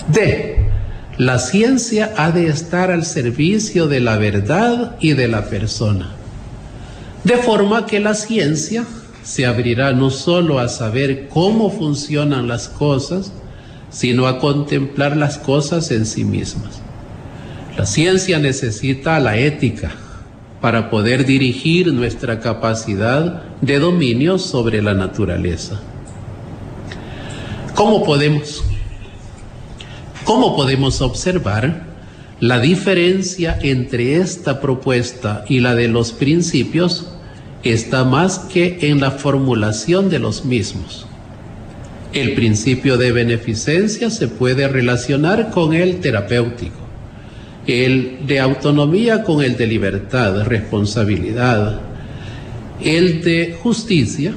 D. 0.08 0.56
La 1.18 1.38
ciencia 1.38 2.12
ha 2.16 2.30
de 2.30 2.48
estar 2.48 2.90
al 2.90 3.04
servicio 3.06 3.88
de 3.88 4.00
la 4.00 4.18
verdad 4.18 4.96
y 5.00 5.14
de 5.14 5.28
la 5.28 5.46
persona, 5.46 6.10
de 7.24 7.38
forma 7.38 7.86
que 7.86 8.00
la 8.00 8.14
ciencia 8.14 8.84
se 9.22 9.46
abrirá 9.46 9.92
no 9.92 10.10
solo 10.10 10.58
a 10.58 10.68
saber 10.68 11.28
cómo 11.28 11.70
funcionan 11.70 12.48
las 12.48 12.68
cosas, 12.68 13.32
sino 13.90 14.26
a 14.26 14.38
contemplar 14.38 15.16
las 15.16 15.38
cosas 15.38 15.90
en 15.90 16.04
sí 16.04 16.22
mismas. 16.22 16.80
La 17.78 17.86
ciencia 17.86 18.38
necesita 18.38 19.18
la 19.18 19.38
ética 19.38 19.92
para 20.60 20.90
poder 20.90 21.24
dirigir 21.24 21.92
nuestra 21.92 22.40
capacidad 22.40 23.42
de 23.60 23.78
dominio 23.78 24.38
sobre 24.38 24.82
la 24.82 24.94
naturaleza. 24.94 25.80
¿Cómo 27.74 28.04
podemos, 28.04 28.64
cómo 30.24 30.56
podemos 30.56 31.00
observar 31.00 31.86
la 32.40 32.60
diferencia 32.60 33.58
entre 33.62 34.16
esta 34.16 34.60
propuesta 34.60 35.44
y 35.48 35.60
la 35.60 35.74
de 35.74 35.88
los 35.88 36.12
principios? 36.12 37.08
Está 37.62 38.04
más 38.04 38.38
que 38.38 38.78
en 38.82 39.00
la 39.00 39.10
formulación 39.10 40.08
de 40.08 40.18
los 40.18 40.44
mismos. 40.44 41.06
El 42.12 42.34
principio 42.34 42.96
de 42.96 43.12
beneficencia 43.12 44.10
se 44.10 44.28
puede 44.28 44.68
relacionar 44.68 45.50
con 45.50 45.74
el 45.74 46.00
terapéutico 46.00 46.86
el 47.66 48.18
de 48.26 48.38
autonomía 48.40 49.22
con 49.22 49.42
el 49.42 49.56
de 49.56 49.66
libertad, 49.66 50.44
responsabilidad, 50.44 51.80
el 52.80 53.22
de 53.22 53.58
justicia 53.62 54.34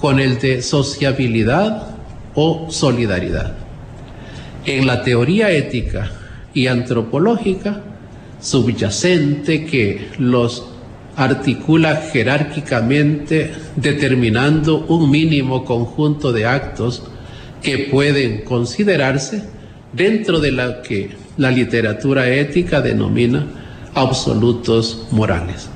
con 0.00 0.18
el 0.18 0.38
de 0.38 0.62
sociabilidad 0.62 1.96
o 2.34 2.66
solidaridad. 2.70 3.54
En 4.64 4.86
la 4.86 5.02
teoría 5.02 5.50
ética 5.50 6.10
y 6.54 6.66
antropológica 6.66 7.82
subyacente 8.40 9.64
que 9.64 10.08
los 10.18 10.66
articula 11.16 11.96
jerárquicamente 12.12 13.52
determinando 13.76 14.84
un 14.86 15.10
mínimo 15.10 15.64
conjunto 15.64 16.32
de 16.32 16.46
actos 16.46 17.02
que 17.62 17.88
pueden 17.90 18.42
considerarse 18.42 19.44
dentro 19.92 20.40
de 20.40 20.52
la 20.52 20.82
que 20.82 21.10
la 21.36 21.50
literatura 21.50 22.28
ética 22.28 22.80
denomina 22.80 23.46
absolutos 23.94 25.06
morales. 25.10 25.68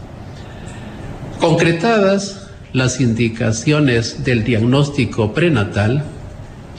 Concretadas 1.46 2.48
las 2.72 3.00
indicaciones 3.00 4.24
del 4.24 4.42
diagnóstico 4.42 5.32
prenatal, 5.32 6.02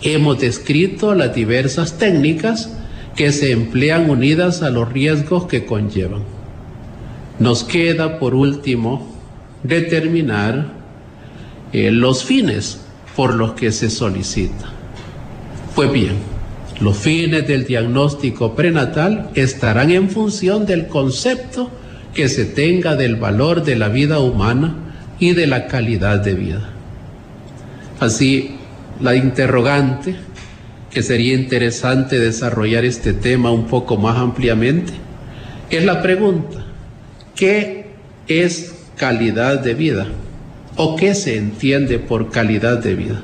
hemos 0.02 0.42
descrito 0.42 1.16
las 1.16 1.34
diversas 1.34 1.98
técnicas 1.98 2.70
que 3.16 3.32
se 3.32 3.54
emplean 3.54 4.10
unidas 4.10 4.64
a 4.64 4.70
los 4.70 4.92
riesgos 4.92 5.46
que 5.46 5.66
conllevan. 5.66 6.24
Nos 7.40 7.64
queda, 7.64 8.20
por 8.20 8.36
último, 8.36 9.10
determinar 9.64 10.74
eh, 11.72 11.90
los 11.90 12.26
fines 12.26 12.82
por 13.16 13.36
los 13.36 13.54
que 13.54 13.72
se 13.72 13.90
solicita. 13.90 14.66
Pues 15.76 15.94
bien, 15.94 16.16
los 16.82 16.98
fines 16.98 17.48
del 17.48 17.66
diagnóstico 17.66 18.54
prenatal 18.54 19.30
estarán 19.34 19.92
en 19.92 20.10
función 20.10 20.66
del 20.66 20.88
concepto 20.88 21.72
que 22.18 22.30
se 22.30 22.46
tenga 22.46 22.96
del 22.96 23.16
valor 23.16 23.64
de 23.64 23.76
la 23.76 23.90
vida 23.90 24.18
humana 24.18 24.74
y 25.20 25.34
de 25.34 25.46
la 25.46 25.68
calidad 25.68 26.20
de 26.20 26.34
vida. 26.34 26.68
Así, 28.00 28.56
la 29.00 29.16
interrogante, 29.16 30.16
que 30.90 31.04
sería 31.04 31.36
interesante 31.36 32.18
desarrollar 32.18 32.86
este 32.86 33.14
tema 33.14 33.52
un 33.52 33.68
poco 33.68 33.98
más 33.98 34.18
ampliamente, 34.18 34.94
es 35.70 35.86
la 35.86 36.02
pregunta, 36.02 36.66
¿qué 37.36 37.92
es 38.28 38.74
calidad 38.96 39.60
de 39.60 39.76
vida? 39.76 40.08
¿O 40.76 40.96
qué 40.96 41.14
se 41.14 41.38
entiende 41.38 42.00
por 42.00 42.32
calidad 42.32 42.80
de 42.80 42.96
vida? 42.96 43.22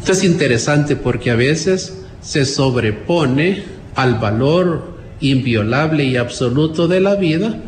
Esto 0.00 0.12
es 0.12 0.22
interesante 0.22 0.96
porque 0.96 1.30
a 1.30 1.34
veces 1.34 2.02
se 2.20 2.44
sobrepone 2.44 3.62
al 3.94 4.16
valor 4.16 4.98
inviolable 5.20 6.04
y 6.04 6.18
absoluto 6.18 6.88
de 6.88 7.00
la 7.00 7.14
vida 7.14 7.58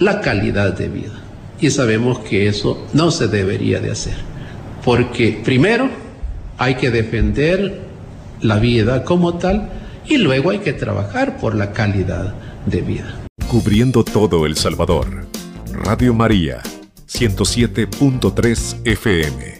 la 0.00 0.20
calidad 0.20 0.72
de 0.76 0.88
vida. 0.88 1.20
Y 1.60 1.70
sabemos 1.70 2.18
que 2.20 2.48
eso 2.48 2.86
no 2.92 3.10
se 3.10 3.28
debería 3.28 3.80
de 3.80 3.92
hacer, 3.92 4.16
porque 4.84 5.40
primero 5.44 5.88
hay 6.58 6.74
que 6.74 6.90
defender 6.90 7.82
la 8.40 8.58
vida 8.58 9.04
como 9.04 9.34
tal 9.34 9.68
y 10.08 10.16
luego 10.16 10.50
hay 10.50 10.58
que 10.58 10.72
trabajar 10.72 11.38
por 11.38 11.54
la 11.54 11.72
calidad 11.72 12.34
de 12.66 12.80
vida. 12.80 13.20
Cubriendo 13.48 14.02
todo 14.02 14.46
El 14.46 14.56
Salvador. 14.56 15.26
Radio 15.72 16.14
María, 16.14 16.62
107.3 17.06 18.76
FM. 18.84 19.59